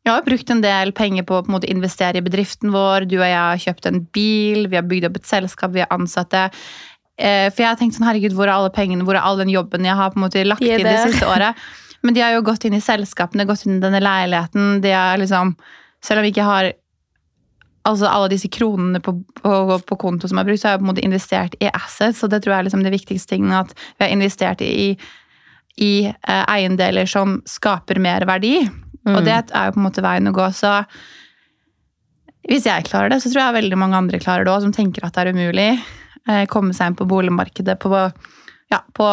jeg 0.06 0.14
har 0.14 0.26
brukt 0.28 0.52
en 0.54 0.62
del 0.62 0.92
penger 0.94 1.26
på 1.26 1.40
å 1.40 1.46
på 1.48 1.60
investere 1.66 2.20
i 2.20 2.26
bedriften 2.26 2.70
vår. 2.70 3.08
Du 3.10 3.16
og 3.18 3.26
jeg 3.26 3.40
har 3.40 3.64
kjøpt 3.64 3.88
en 3.90 4.04
bil, 4.14 4.68
vi 4.70 4.78
har 4.78 4.86
bygd 4.86 5.08
opp 5.10 5.18
et 5.18 5.26
selskap, 5.26 5.74
vi 5.74 5.82
har 5.82 5.90
ansatte. 5.90 6.52
Eh, 7.18 7.50
For 7.50 7.64
jeg 7.64 7.72
har 7.72 7.80
tenkt 7.80 7.98
sånn, 7.98 8.06
herregud, 8.06 8.36
hvor 8.38 8.46
er 8.46 8.54
alle 8.54 8.70
pengene, 8.70 9.02
hvor 9.08 9.18
er 9.18 9.26
all 9.26 9.42
den 9.42 9.50
jobben 9.50 9.88
jeg 9.88 9.98
har 9.98 10.14
på 10.14 10.20
en 10.20 10.28
måte 10.28 10.46
lagt 10.46 10.62
er 10.62 10.78
inn 10.78 10.86
det 10.86 11.00
siste 11.10 11.26
året? 11.26 11.58
Men 12.06 12.14
de 12.14 12.22
har 12.22 12.36
jo 12.36 12.46
gått 12.46 12.68
inn 12.68 12.78
i 12.78 12.84
selskapene, 12.84 13.48
gått 13.50 13.66
inn 13.66 13.80
i 13.80 13.84
denne 13.84 14.02
leiligheten. 14.04 14.80
De 14.84 14.92
har 14.94 15.18
liksom, 15.18 15.56
selv 16.06 16.22
om 16.22 16.28
vi 16.28 16.34
ikke 16.36 16.46
har 16.46 16.72
altså 17.86 18.10
alle 18.10 18.32
disse 18.34 18.50
kronene 18.50 19.02
på, 19.04 19.14
på, 19.42 19.56
på 19.90 19.98
konto 20.02 20.30
som 20.30 20.40
er 20.42 20.48
brukt, 20.48 20.62
så 20.62 20.70
har 20.70 20.76
jeg 20.76 20.82
på 20.82 20.88
en 20.88 20.92
måte 20.92 21.06
investert 21.06 21.58
i 21.62 21.70
assets, 21.70 22.24
og 22.26 22.32
det 22.34 22.42
tror 22.42 22.56
jeg 22.56 22.64
er 22.64 22.68
liksom 22.70 22.86
det 22.86 22.94
viktigste 22.94 23.36
tingene, 23.36 23.62
at 23.62 23.74
vi 23.76 24.06
har 24.06 24.14
investert 24.14 24.64
i, 24.66 24.96
i 25.82 25.92
eh, 26.08 26.44
eiendeler 26.44 27.10
som 27.10 27.40
skaper 27.50 28.02
mer 28.02 28.26
verdi. 28.30 28.58
Og 29.06 29.20
det 29.22 29.36
er 29.36 29.68
jo 29.68 29.76
på 29.76 29.78
en 29.78 29.86
måte 29.86 30.02
veien 30.02 30.32
å 30.32 30.34
gå. 30.34 30.48
Så 30.58 30.72
hvis 32.50 32.66
jeg 32.66 32.88
klarer 32.88 33.14
det, 33.14 33.20
så 33.22 33.30
tror 33.30 33.44
jeg 33.44 33.58
veldig 33.60 33.78
mange 33.78 34.00
andre 34.00 34.22
klarer 34.22 34.48
det 34.48 34.54
òg, 34.54 34.64
som 34.66 34.74
tenker 34.74 35.06
at 35.06 35.14
det 35.14 35.28
er 35.28 35.38
umulig. 35.38 35.68
Eh, 36.26 36.46
komme 36.50 36.74
seg 36.74 36.90
inn 36.90 36.98
på 36.98 37.06
boligmarkedet 37.10 37.78
på, 37.82 37.92
ja, 38.74 38.82
på 38.98 39.12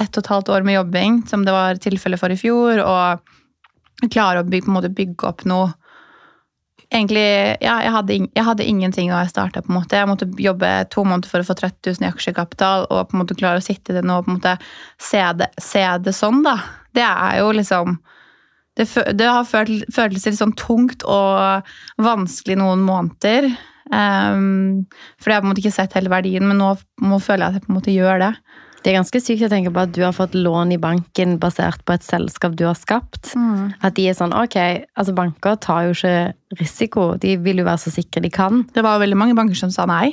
ett 0.00 0.12
og 0.12 0.22
et 0.22 0.30
halvt 0.32 0.52
år 0.52 0.66
med 0.66 0.76
jobbing, 0.76 1.22
som 1.28 1.44
det 1.46 1.54
var 1.54 1.80
tilfellet 1.80 2.20
for 2.20 2.32
i 2.32 2.38
fjor, 2.40 2.82
og 2.84 4.10
klare 4.12 4.42
å 4.42 4.48
bygge, 4.48 4.72
måte 4.72 4.92
bygge 4.92 5.28
opp 5.28 5.44
noe 5.48 5.72
Egentlig, 6.86 7.56
ja, 7.64 7.80
jeg 7.82 7.90
hadde, 7.90 8.16
jeg 8.36 8.44
hadde 8.46 8.64
ingenting 8.70 9.08
da 9.10 9.24
jeg 9.24 9.32
starta. 9.32 9.58
Jeg 9.90 10.06
måtte 10.06 10.28
jobbe 10.38 10.68
to 10.92 11.02
måneder 11.02 11.26
for 11.32 11.42
å 11.42 11.46
få 11.48 11.56
30 11.58 11.96
000 11.96 12.04
i 12.06 12.10
aksjekapital, 12.12 12.84
og 12.94 13.08
på 13.08 13.16
en 13.16 13.22
måte 13.24 13.34
klare 13.34 13.58
å 13.58 13.64
sitte 13.64 13.90
i 13.90 13.96
det 13.96 14.04
nå 14.06 14.20
og 14.20 14.28
på 14.28 14.30
en 14.30 14.36
måte 14.36 14.52
se 15.02 15.24
det, 15.34 15.48
se 15.58 15.82
det 16.04 16.14
sånn, 16.14 16.44
da. 16.46 16.54
Det 16.94 17.02
er 17.02 17.40
jo 17.40 17.48
liksom 17.58 17.96
det, 18.78 18.86
det 19.18 19.26
har 19.26 19.48
følt, 19.48 19.82
føltes 19.96 20.28
litt 20.28 20.38
sånn 20.38 20.54
tungt 20.54 21.02
og 21.10 21.66
vanskelig 22.06 22.58
noen 22.60 22.86
måneder. 22.86 23.50
Um, 23.90 24.84
for 25.18 25.30
jeg 25.30 25.38
har 25.38 25.42
på 25.42 25.46
en 25.46 25.52
måte 25.52 25.62
ikke 25.64 25.74
sett 25.74 25.94
hele 25.96 26.12
verdien, 26.12 26.46
men 26.46 26.60
nå, 26.60 26.72
nå 27.02 27.20
føler 27.22 27.46
jeg 27.46 27.48
at 27.48 27.58
jeg 27.58 27.66
på 27.66 27.72
en 27.72 27.78
måte 27.80 27.94
gjør 27.94 28.22
det. 28.22 28.32
Det 28.86 28.92
er 28.92 29.00
ganske 29.00 29.18
sykt 29.18 29.42
å 29.42 29.50
tenke 29.50 29.72
på 29.74 29.82
at 29.82 29.90
du 29.96 30.04
har 30.04 30.12
fått 30.14 30.36
lån 30.38 30.70
i 30.76 30.78
banken 30.78 31.40
basert 31.42 31.80
på 31.82 31.96
et 31.96 32.04
selskap 32.06 32.52
du 32.54 32.62
har 32.68 32.76
skapt. 32.78 33.32
At 33.82 33.96
de 33.96 34.04
er 34.06 34.14
sånn, 34.14 34.30
ok, 34.30 34.54
altså 34.94 35.14
banker 35.16 35.56
tar 35.58 35.88
jo 35.88 35.96
ikke 35.96 36.60
risiko. 36.60 37.08
De 37.18 37.32
vil 37.42 37.58
jo 37.58 37.66
være 37.66 37.82
så 37.82 37.90
sikre 37.96 38.22
de 38.22 38.30
kan. 38.30 38.62
Det 38.76 38.84
var 38.86 39.02
veldig 39.02 39.18
mange 39.18 39.34
banker 39.34 39.58
som 39.58 39.72
sa 39.74 39.88
nei. 39.90 40.12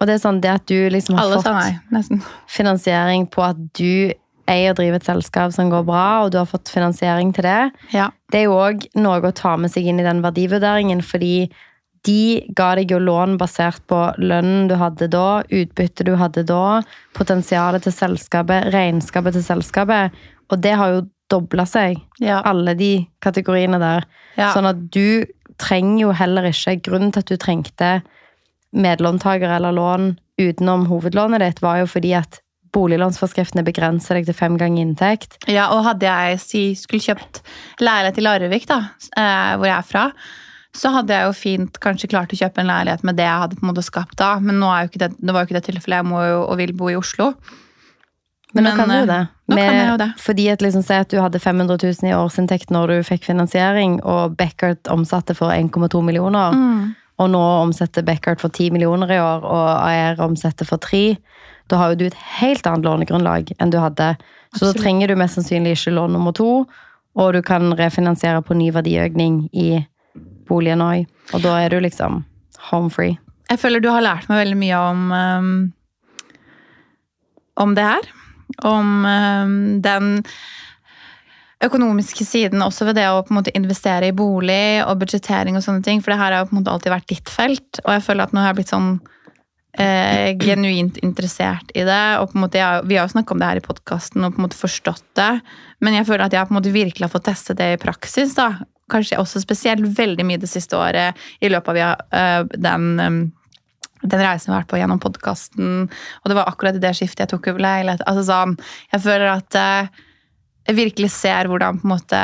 Og 0.00 0.08
det 0.08 0.16
er 0.16 0.22
sånn, 0.24 0.40
det 0.40 0.54
at 0.54 0.64
du 0.72 0.88
liksom 0.88 1.18
har 1.20 1.28
Alle 1.28 1.42
fått 1.44 1.52
nei, 1.52 2.22
finansiering 2.48 3.28
på 3.28 3.44
at 3.44 3.60
du 3.76 4.14
eier 4.48 4.72
og 4.72 4.80
driver 4.80 4.98
et 5.02 5.06
selskap 5.06 5.52
som 5.52 5.68
går 5.72 5.84
bra, 5.84 6.24
og 6.24 6.32
du 6.32 6.40
har 6.40 6.48
fått 6.48 6.72
finansiering 6.72 7.32
til 7.36 7.44
det, 7.44 7.60
Ja. 7.92 8.08
det 8.32 8.40
er 8.40 8.48
jo 8.48 8.56
òg 8.56 8.88
noe 8.96 9.20
å 9.20 9.34
ta 9.36 9.56
med 9.56 9.70
seg 9.72 9.84
inn 9.84 10.00
i 10.00 10.08
den 10.08 10.24
verdivurderingen, 10.24 11.04
fordi 11.04 11.50
de 12.04 12.44
ga 12.56 12.74
deg 12.78 12.92
jo 12.92 13.00
lån 13.00 13.38
basert 13.40 13.82
på 13.90 13.98
lønnen 14.20 14.68
du 14.68 14.76
hadde 14.80 15.08
da, 15.12 15.42
utbyttet 15.48 16.06
du 16.08 16.14
hadde 16.20 16.44
da, 16.48 16.82
potensialet 17.16 17.86
til 17.86 17.94
selskapet, 17.96 18.70
regnskapet 18.74 19.38
til 19.38 19.46
selskapet, 19.46 20.24
og 20.52 20.60
det 20.60 20.74
har 20.76 20.92
jo 20.92 21.04
dobla 21.32 21.64
seg. 21.68 21.98
Ja. 22.20 22.42
Alle 22.44 22.76
de 22.78 22.92
kategoriene 23.24 23.80
der. 23.80 24.04
Ja. 24.36 24.52
Sånn 24.52 24.68
at 24.68 24.84
du 24.92 25.24
trenger 25.60 26.08
jo 26.08 26.14
heller 26.16 26.48
ikke 26.50 26.80
Grunnen 26.90 27.14
til 27.14 27.24
at 27.24 27.30
du 27.30 27.40
trengte 27.40 27.90
medlåntaker 28.74 29.50
eller 29.56 29.74
lån 29.74 30.14
utenom 30.40 30.88
hovedlånet 30.90 31.42
ditt, 31.44 31.62
var 31.62 31.78
jo 31.84 31.90
fordi 31.90 32.10
at 32.18 32.40
boliglånsforskriftene 32.74 33.62
begrenser 33.66 34.18
deg 34.18 34.26
til 34.26 34.36
fem 34.36 34.56
ganger 34.58 34.82
inntekt. 34.82 35.36
Ja, 35.46 35.68
og 35.76 35.84
hadde 35.86 36.08
jeg 36.08 36.40
si, 36.42 36.62
skulle 36.78 37.04
kjøpt 37.04 37.44
leilighet 37.84 38.18
i 38.18 38.24
Larvik, 38.24 38.66
da, 38.66 38.80
eh, 39.14 39.52
hvor 39.54 39.68
jeg 39.68 39.76
er 39.76 39.86
fra, 39.86 40.08
så 40.74 40.90
hadde 40.90 41.14
jeg 41.14 41.28
jo 41.28 41.34
fint 41.38 41.76
kanskje 41.82 42.10
klart 42.10 42.32
å 42.34 42.38
kjøpe 42.38 42.62
en 42.62 42.70
leilighet 42.70 43.04
med 43.06 43.18
det 43.18 43.28
jeg 43.28 43.42
hadde 43.44 43.58
på 43.58 43.62
en 43.62 43.70
måte 43.70 43.84
skapt 43.86 44.16
da. 44.18 44.32
Men 44.42 44.58
nå 44.58 44.70
er 44.74 44.84
jo 44.84 44.90
ikke 44.90 45.04
det, 45.04 45.10
det 45.20 45.34
var 45.34 45.44
jo 45.44 45.48
ikke 45.48 45.58
det 45.60 45.68
tilfellet. 45.68 46.00
Jeg 46.00 46.08
må 46.08 46.24
jo 46.26 46.40
og 46.42 46.58
vil 46.58 46.74
bo 46.76 46.90
i 46.90 46.96
Oslo. 46.98 47.30
Men, 48.54 48.66
nå 48.66 48.72
kan 48.78 48.90
du 48.90 48.94
jo 48.94 49.04
eh, 49.04 49.10
det. 49.10 49.20
nå 49.50 49.58
kan 49.58 49.78
jeg 49.78 49.86
jo 49.88 50.00
det. 50.02 50.10
Fordi 50.22 50.48
at 50.52 50.62
liksom, 50.62 50.82
Se 50.86 50.98
at 51.02 51.10
du 51.10 51.18
hadde 51.18 51.42
500 51.42 51.78
000 51.82 52.10
i 52.10 52.14
årsinntekt 52.14 52.74
når 52.74 52.92
du 52.92 53.06
fikk 53.06 53.26
finansiering, 53.26 54.00
og 54.02 54.36
Beckert 54.38 54.90
omsatte 54.90 55.34
for 55.38 55.54
1,2 55.54 56.02
millioner. 56.06 56.54
Mm. 56.54 56.92
Og 57.22 57.30
nå 57.30 57.42
omsetter 57.62 58.06
Beckert 58.06 58.42
for 58.42 58.50
10 58.50 58.74
millioner 58.74 59.10
i 59.14 59.20
år, 59.22 59.46
og 59.46 59.68
AR 59.78 60.22
omsetter 60.26 60.66
for 60.66 60.82
3. 60.82 61.16
Da 61.70 61.80
har 61.80 61.92
jo 61.92 62.02
du 62.02 62.06
et 62.08 62.22
helt 62.40 62.66
annet 62.66 62.86
lånegrunnlag 62.86 63.54
enn 63.58 63.74
du 63.74 63.78
hadde. 63.82 64.14
Så 64.54 64.58
Absolutt. 64.58 64.76
da 64.76 64.82
trenger 64.82 65.10
du 65.10 65.18
mest 65.18 65.38
sannsynlig 65.38 65.78
ikke 65.78 65.94
lån 65.94 66.14
nummer 66.14 66.34
to, 66.34 66.50
og 67.14 67.34
du 67.34 67.42
kan 67.46 67.74
refinansiere 67.78 68.42
på 68.42 68.58
ny 68.58 68.70
verdiøkning 68.74 69.44
i 69.54 69.84
boligen 70.48 70.82
òg. 70.84 71.06
Og 71.32 71.44
da 71.44 71.56
er 71.62 71.74
du 71.74 71.80
liksom 71.82 72.22
home 72.70 72.92
free. 72.92 73.18
Jeg 73.50 73.60
føler 73.60 73.82
du 73.82 73.90
har 73.92 74.04
lært 74.04 74.28
meg 74.30 74.44
veldig 74.44 74.60
mye 74.60 74.82
om 74.90 75.08
um, 75.12 75.56
om 77.60 77.74
det 77.76 77.86
her. 77.86 78.12
Om 78.66 78.92
um, 79.04 79.56
den 79.84 80.12
økonomiske 81.64 82.26
siden 82.26 82.62
også 82.64 82.88
ved 82.88 82.98
det 82.98 83.06
å 83.08 83.22
på 83.24 83.32
en 83.32 83.38
måte 83.40 83.54
investere 83.56 84.10
i 84.10 84.16
bolig 84.16 84.82
og 84.84 84.98
budsjettering 85.00 85.56
og 85.56 85.64
sånne 85.64 85.84
ting. 85.86 86.02
For 86.02 86.12
det 86.12 86.20
her 86.20 86.32
har 86.32 86.42
jo 86.42 86.50
på 86.50 86.56
en 86.56 86.60
måte 86.62 86.74
alltid 86.74 86.94
vært 86.94 87.10
ditt 87.12 87.32
felt, 87.32 87.80
og 87.84 87.92
jeg 87.94 88.04
føler 88.08 88.26
at 88.26 88.34
nå 88.34 88.42
har 88.42 88.52
jeg 88.52 88.58
blitt 88.60 88.74
sånn 88.74 88.90
eh, 89.80 90.34
genuint 90.40 91.00
interessert 91.06 91.72
i 91.74 91.86
det. 91.86 92.04
Og 92.20 92.30
på 92.30 92.38
en 92.38 92.44
måte, 92.44 92.60
jeg, 92.60 92.84
vi 92.90 92.98
har 92.98 93.08
jo 93.08 93.14
snakket 93.14 93.36
om 93.36 93.42
det 93.42 93.50
her 93.50 93.62
i 93.62 93.64
podkasten 93.64 94.26
og 94.26 94.34
på 94.34 94.42
en 94.42 94.48
måte 94.48 94.60
forstått 94.60 95.06
det, 95.20 95.32
men 95.84 95.98
jeg 95.98 96.08
føler 96.10 96.26
at 96.26 96.36
jeg 96.36 96.48
på 96.48 96.54
en 96.54 96.60
måte 96.60 96.74
virkelig 96.74 97.06
har 97.06 97.14
fått 97.14 97.28
teste 97.30 97.56
det 97.58 97.74
i 97.74 97.80
praksis. 97.80 98.36
da. 98.38 98.50
Kanskje 98.92 99.20
også 99.20 99.40
spesielt 99.42 99.86
veldig 99.96 100.26
mye 100.28 100.42
det 100.42 100.50
siste 100.50 100.76
året 100.76 101.20
i 101.40 101.50
løpet 101.52 101.80
av 101.80 102.04
eh, 102.20 102.42
den 102.60 102.90
um, 103.00 103.24
den 104.04 104.20
reisen 104.20 104.50
vi 104.50 104.52
har 104.52 104.62
vært 104.62 104.72
på 104.72 104.76
gjennom 104.76 105.00
podkasten, 105.00 105.86
og 105.88 106.28
det 106.28 106.34
var 106.36 106.50
akkurat 106.50 106.76
i 106.76 106.82
det 106.82 106.90
skiftet 106.92 107.24
jeg 107.24 107.30
tok 107.30 107.46
over 107.54 107.64
leilighet. 107.64 108.02
Altså 108.04 108.26
sånn, 108.28 108.58
jeg 108.92 109.00
føler 109.00 109.30
at 109.32 109.56
eh, 109.56 110.02
jeg 110.68 110.76
virkelig 110.76 111.10
ser 111.14 111.48
hvordan 111.48 111.80
på 111.80 111.88
en 111.88 111.94
måte 111.94 112.20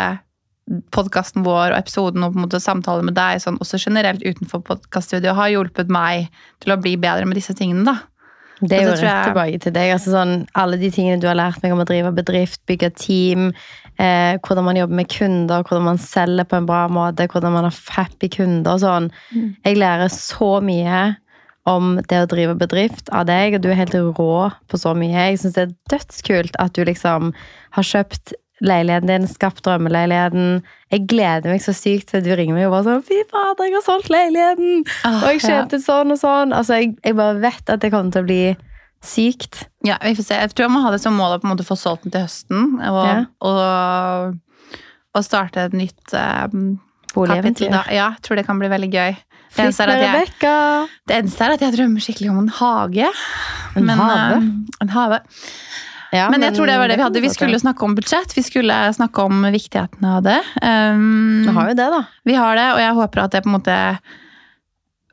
podkasten 0.95 1.43
vår 1.43 1.73
og 1.73 1.79
episoden 1.81 2.25
og 2.25 2.35
på 2.35 2.39
en 2.39 2.45
måte 2.47 2.61
samtaler 2.63 3.07
med 3.07 3.17
deg 3.17 3.41
sånn, 3.43 3.59
også 3.63 3.81
generelt 3.83 4.23
utenfor 4.23 4.63
podkaststudioet 4.69 5.39
har 5.39 5.51
hjulpet 5.55 5.91
meg 5.91 6.29
til 6.63 6.75
å 6.75 6.79
bli 6.81 6.95
bedre 7.01 7.27
med 7.27 7.41
disse 7.41 7.57
tingene. 7.59 7.89
da. 7.89 7.97
Det 8.61 8.77
er 8.77 8.91
jo 8.91 8.97
rett 9.01 9.31
tilbake 9.31 9.61
til 9.65 9.73
deg. 9.73 9.95
Altså 9.95 10.13
sånn, 10.13 10.35
alle 10.59 10.77
de 10.81 10.91
tingene 10.93 11.21
du 11.21 11.27
har 11.31 11.39
lært 11.39 11.63
meg 11.65 11.73
om 11.73 11.81
å 11.81 11.89
drive 11.89 12.13
bedrift, 12.13 12.61
bygge 12.69 12.93
team, 13.01 13.51
eh, 14.01 14.37
hvordan 14.41 14.67
man 14.67 14.79
jobber 14.81 15.01
med 15.01 15.11
kunder, 15.13 15.65
hvordan 15.65 15.89
man 15.93 16.03
selger 16.03 16.49
på 16.49 16.61
en 16.61 16.69
bra 16.69 16.85
måte, 16.93 17.29
hvordan 17.31 17.57
man 17.57 17.69
har 17.69 17.81
happy 17.97 18.31
kunder 18.33 18.77
og 18.77 18.85
sånn. 18.85 19.11
Jeg 19.67 19.81
lærer 19.81 20.13
så 20.15 20.59
mye 20.65 21.03
om 21.69 21.99
det 22.09 22.23
å 22.23 22.29
drive 22.31 22.57
bedrift 22.59 23.11
av 23.13 23.27
deg, 23.29 23.59
og 23.59 23.65
du 23.65 23.71
er 23.71 23.83
helt 23.83 23.95
rå 23.95 24.51
på 24.71 24.81
så 24.81 24.95
mye. 24.97 25.31
Jeg 25.31 25.43
syns 25.43 25.59
det 25.59 25.67
er 25.67 25.75
dødskult 25.93 26.57
at 26.63 26.77
du 26.77 26.87
liksom 26.89 27.35
har 27.77 27.87
kjøpt 27.87 28.33
leiligheten 28.61 29.09
din, 29.09 29.29
skapt 29.29 29.63
drømmeleiligheten. 29.65 30.63
Jeg 30.93 31.07
gleder 31.09 31.53
meg 31.53 31.63
så 31.65 31.73
sykt 31.77 32.11
til 32.13 32.25
du 32.25 32.33
ringer 32.37 32.57
meg 32.57 32.69
og 32.69 32.75
bare 32.75 32.87
sånn 32.89 33.07
Fy 33.07 33.23
fader, 33.31 33.69
jeg 33.69 33.77
har 33.79 33.87
solgt 33.87 34.11
leiligheten! 34.13 34.83
Ah, 35.09 35.23
og 35.23 35.31
jeg 35.33 35.45
tjente 35.47 35.81
sånn 35.81 36.13
og 36.13 36.21
sånn. 36.21 36.53
Altså, 36.57 36.81
jeg, 36.81 36.93
jeg 37.05 37.17
bare 37.17 37.39
vet 37.41 37.73
at 37.73 37.81
det 37.81 37.93
kommer 37.95 38.13
til 38.13 38.25
å 38.25 38.29
bli 38.29 38.43
sykt. 39.05 39.65
Ja, 39.87 39.97
vi 40.03 40.15
får 40.19 40.27
se. 40.27 40.39
Jeg 40.43 40.53
tror 40.53 40.67
jeg 40.67 40.75
må 40.75 40.83
ha 40.85 40.93
det 40.93 41.01
som 41.03 41.17
mål 41.17 41.39
å 41.39 41.41
på 41.41 41.49
en 41.49 41.55
måte 41.55 41.67
få 41.67 41.77
solgt 41.79 42.05
den 42.07 42.15
til 42.15 42.27
høsten. 42.27 42.77
Og, 42.85 43.01
Ja. 43.07 43.17
og, 43.41 44.39
og 45.17 45.27
starte 45.27 45.67
et 45.69 45.77
nytt 45.77 46.15
eh, 46.15 46.47
kapittel. 47.15 47.73
Da. 47.73 47.85
Ja, 47.89 48.13
jeg 48.13 48.23
tror 48.27 48.41
det 48.41 48.47
kan 48.49 48.61
bli 48.61 48.71
veldig 48.73 48.91
gøy. 48.93 49.19
Det 49.51 49.65
eneste, 49.65 49.83
jeg, 49.83 50.27
det 51.11 51.15
eneste 51.17 51.43
er 51.43 51.53
at 51.57 51.63
jeg 51.65 51.75
drømmer 51.75 52.03
skikkelig 52.05 52.29
om 52.31 52.37
en 52.45 52.53
hage. 52.55 53.09
En 53.75 53.87
Men, 53.89 53.99
hage? 53.99 54.37
Uh, 54.39 54.77
en 54.85 54.93
hage. 54.95 55.19
Ja, 56.15 56.29
men 56.31 56.43
jeg 56.43 56.55
tror 56.55 56.71
det 56.71 56.77
var 56.79 56.91
det 56.91 56.99
vi 56.99 57.03
hadde. 57.03 57.23
Vi 57.23 57.31
skulle 57.35 57.59
snakke 57.59 57.87
om 57.87 57.97
budsjett. 57.99 58.31
Vi 58.37 58.45
skulle 58.47 58.77
snakke 58.95 59.27
om 59.27 59.43
viktigheten 59.51 60.07
av 60.07 60.23
det. 60.27 60.39
Um. 60.63 61.43
Vi 61.49 61.55
har 61.57 61.71
jo 61.71 61.77
det, 61.79 61.89
da. 61.97 62.01
Vi 62.27 62.39
har 62.39 62.59
det, 62.59 62.69
og 62.77 62.81
jeg 62.83 62.97
håper 62.99 63.25
at 63.25 63.35
det 63.35 63.43
på 63.43 63.51
en 63.51 63.57
måte 63.59 63.77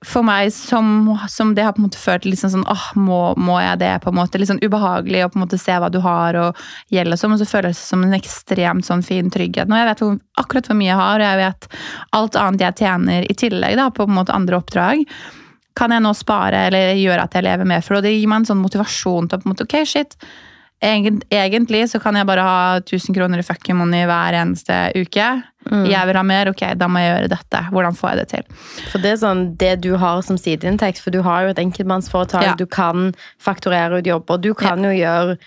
For 0.08 0.24
meg 0.24 0.54
som, 0.56 1.18
som 1.28 1.52
det 1.56 1.66
har 1.66 1.74
på 1.76 1.82
en 1.82 1.88
måte 1.90 2.00
følt 2.00 2.26
litt 2.28 2.40
sånn 2.40 2.54
sånn 2.54 2.68
åh, 2.72 2.86
må, 2.96 3.20
må 3.36 3.58
jeg 3.60 3.82
det? 3.82 3.92
på 4.04 4.14
en 4.14 4.18
måte, 4.20 4.40
Litt 4.40 4.52
sånn 4.52 4.62
ubehagelig 4.64 5.26
å 5.26 5.32
på 5.34 5.40
en 5.40 5.44
måte 5.44 5.60
se 5.60 5.76
hva 5.76 5.90
du 5.92 6.00
har 6.04 6.38
og 6.40 6.62
gjeld 6.94 7.16
og 7.16 7.20
sånn, 7.20 7.34
men 7.34 7.42
så 7.42 7.50
føles 7.50 7.76
det 7.76 7.90
som 7.90 8.06
en 8.06 8.16
ekstremt 8.16 8.88
sånn 8.88 9.04
fin 9.04 9.32
trygghet. 9.34 9.68
Nå 9.68 9.80
jeg 9.80 9.90
vet 9.90 10.04
hvor, 10.06 10.16
akkurat 10.40 10.70
hvor 10.70 10.80
mye 10.80 10.92
jeg 10.92 11.02
har, 11.02 11.20
og 11.20 11.28
jeg 11.28 11.42
vet 11.42 11.68
alt 12.22 12.40
annet 12.40 12.64
jeg 12.64 12.80
tjener 12.86 13.28
i 13.28 13.38
tillegg 13.44 13.76
da, 13.82 13.90
på 13.92 14.08
en 14.08 14.16
måte 14.16 14.36
andre 14.36 14.62
oppdrag. 14.62 15.04
Kan 15.78 15.94
jeg 15.94 16.06
nå 16.06 16.14
spare 16.18 16.68
eller 16.70 16.96
gjøre 16.98 17.28
at 17.28 17.36
jeg 17.36 17.46
lever 17.46 17.68
mer 17.70 17.84
for? 17.86 18.00
Og 18.00 18.08
det 18.08 18.16
gir 18.16 18.32
meg 18.32 18.42
en 18.42 18.52
sånn 18.54 18.64
motivasjon 18.64 19.28
til 19.28 19.38
å 19.38 19.44
på 19.44 19.50
en 19.50 19.56
måte, 19.56 19.68
ok, 19.68 19.82
shit, 19.90 20.16
Egentlig 20.82 21.90
så 21.90 22.00
kan 22.00 22.16
jeg 22.20 22.28
bare 22.30 22.44
ha 22.46 22.58
1000 22.84 23.16
kroner 23.16 23.42
i 23.42 23.46
fucking 23.46 23.78
money 23.80 24.04
hver 24.06 24.36
eneste 24.38 24.76
uke. 24.96 25.26
Mm. 25.72 25.86
Jeg 25.90 26.06
vil 26.08 26.16
ha 26.20 26.24
mer, 26.24 26.52
ok, 26.52 26.64
da 26.78 26.88
må 26.88 27.02
jeg 27.02 27.14
gjøre 27.16 27.32
dette. 27.34 27.62
Hvordan 27.74 27.98
får 27.98 28.10
jeg 28.14 28.20
det 28.22 28.28
til? 28.34 28.44
For 28.92 29.04
det 29.04 29.12
er 29.16 29.20
sånn 29.24 29.42
det 29.60 29.74
du 29.84 29.96
har 29.98 30.22
som 30.24 30.38
sideinntekt, 30.38 31.02
for 31.04 31.12
du 31.16 31.22
har 31.26 31.44
jo 31.48 31.50
et 31.56 31.60
enkeltmannsforetak, 31.64 32.44
Ja. 32.44 32.56
du 32.56 32.66
kan 32.66 33.14
fakturere 33.42 34.00
ut 34.00 34.06
jobber, 34.06 34.38
du 34.38 34.54
kan 34.54 34.84
jo 34.86 34.92
gjøre 34.94 35.38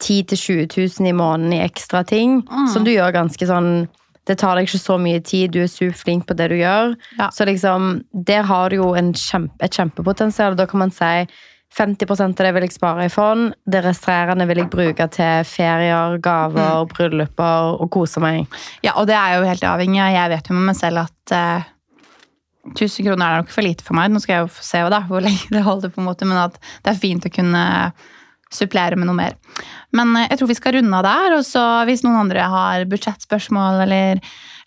10 0.00 0.22
000-20 0.24 1.00
000 1.00 1.08
i 1.08 1.12
måneden 1.16 1.52
i 1.54 1.64
ekstra 1.64 2.04
ting, 2.06 2.42
Mm. 2.42 2.68
som 2.68 2.84
du 2.84 2.90
gjør 2.90 3.12
ganske 3.12 3.46
sånn 3.46 3.88
det 4.26 4.38
tar 4.38 4.56
deg 4.56 4.64
ikke 4.66 4.78
så 4.80 4.96
mye 4.98 5.20
tid, 5.22 5.50
du 5.52 5.60
er 5.60 5.66
superflink 5.68 6.24
på 6.26 6.34
det 6.34 6.48
du 6.48 6.54
gjør. 6.56 6.94
Ja. 7.18 7.28
Så 7.28 7.44
liksom, 7.44 8.04
der 8.14 8.42
har 8.42 8.70
du 8.70 8.76
jo 8.76 8.94
en 8.94 9.12
kjempe, 9.12 9.52
et 9.60 9.70
kjempepotensial. 9.72 10.56
Da 10.56 10.64
kan 10.64 10.78
man 10.80 10.90
si 10.90 11.26
50 11.74 12.20
av 12.22 12.34
det 12.38 12.52
vil 12.54 12.62
jeg 12.68 12.72
spare 12.76 13.04
i 13.06 13.10
fond, 13.10 13.52
det 13.66 13.80
resterende 13.84 14.46
vil 14.46 14.60
jeg 14.62 14.70
bruke 14.70 15.08
til 15.10 15.44
ferier, 15.44 16.14
Mm. 16.14 16.20
gaver, 16.22 16.86
brylluper 16.92 17.80
og 17.80 17.90
kose 17.90 18.20
meg. 18.22 18.46
Ja, 18.82 18.92
og 18.96 19.06
det 19.08 19.16
er 19.18 19.38
jo 19.40 19.44
helt 19.48 19.60
avhengig. 19.62 19.98
av- 20.00 20.12
Jeg 20.14 20.30
vet 20.30 20.48
jo 20.48 20.54
med 20.54 20.66
meg 20.70 20.76
selv 20.76 20.98
at 21.04 21.32
eh, 21.32 21.64
1000 22.74 23.04
kroner 23.04 23.26
er 23.26 23.42
nok 23.42 23.50
for 23.52 23.62
lite 23.62 23.82
for 23.84 23.94
meg. 23.98 24.10
Nå 24.10 24.20
skal 24.22 24.36
jeg 24.38 24.46
jo 24.46 24.54
få 24.54 24.62
se 24.64 24.78
da, 24.88 25.00
hvor 25.08 25.20
lenge 25.20 25.50
det 25.50 25.62
holder, 25.66 25.90
på 25.90 25.98
en 26.00 26.06
måte, 26.08 26.24
men 26.24 26.38
at 26.38 26.54
det 26.84 26.94
er 26.94 27.00
fint 27.00 27.26
å 27.26 27.32
kunne 27.34 27.92
supplere 28.54 28.94
med 28.96 29.08
noe 29.08 29.16
mer. 29.18 29.34
Men 29.92 30.14
eh, 30.16 30.28
jeg 30.30 30.38
tror 30.38 30.48
vi 30.48 30.54
skal 30.54 30.72
runde 30.78 30.94
av 30.96 31.02
der. 31.04 31.36
Og 31.40 31.44
så 31.44 31.62
hvis 31.88 32.04
noen 32.06 32.20
andre 32.22 32.46
har 32.48 32.84
budsjettspørsmål 32.86 33.82
eller 33.82 34.20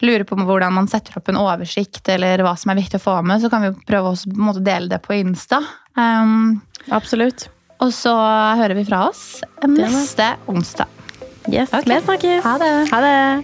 lurer 0.04 0.26
på 0.30 0.36
hvordan 0.38 0.74
man 0.76 0.88
setter 0.91 1.15
opp 1.17 1.30
en 1.32 1.39
oversikt, 1.41 2.04
eller 2.13 2.43
hva 2.46 2.54
som 2.60 2.70
er 2.70 2.78
viktig 2.82 3.00
å 3.00 3.06
få 3.08 3.15
med, 3.26 3.41
så 3.41 3.50
kan 3.50 3.63
vi 3.63 3.72
prøve 3.88 4.12
å 4.13 4.54
dele 4.62 4.89
det 4.91 5.00
på 5.08 5.15
Insta. 5.17 5.63
Um, 5.98 6.62
Absolutt. 6.91 7.50
og 7.80 7.93
så 7.93 8.13
hører 8.58 8.73
vi 8.73 8.86
fra 8.88 9.08
oss 9.10 9.41
neste 9.67 10.36
onsdag. 10.47 10.88
Yes, 11.54 11.69
okay. 11.73 11.93
vi 11.93 12.02
snakkes. 12.06 12.43
Ha 12.43 12.58
det. 12.58 12.89
Ha 12.91 13.02
det. 13.02 13.43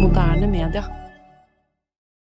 Moderne 0.00 0.46
media. 0.46 1.05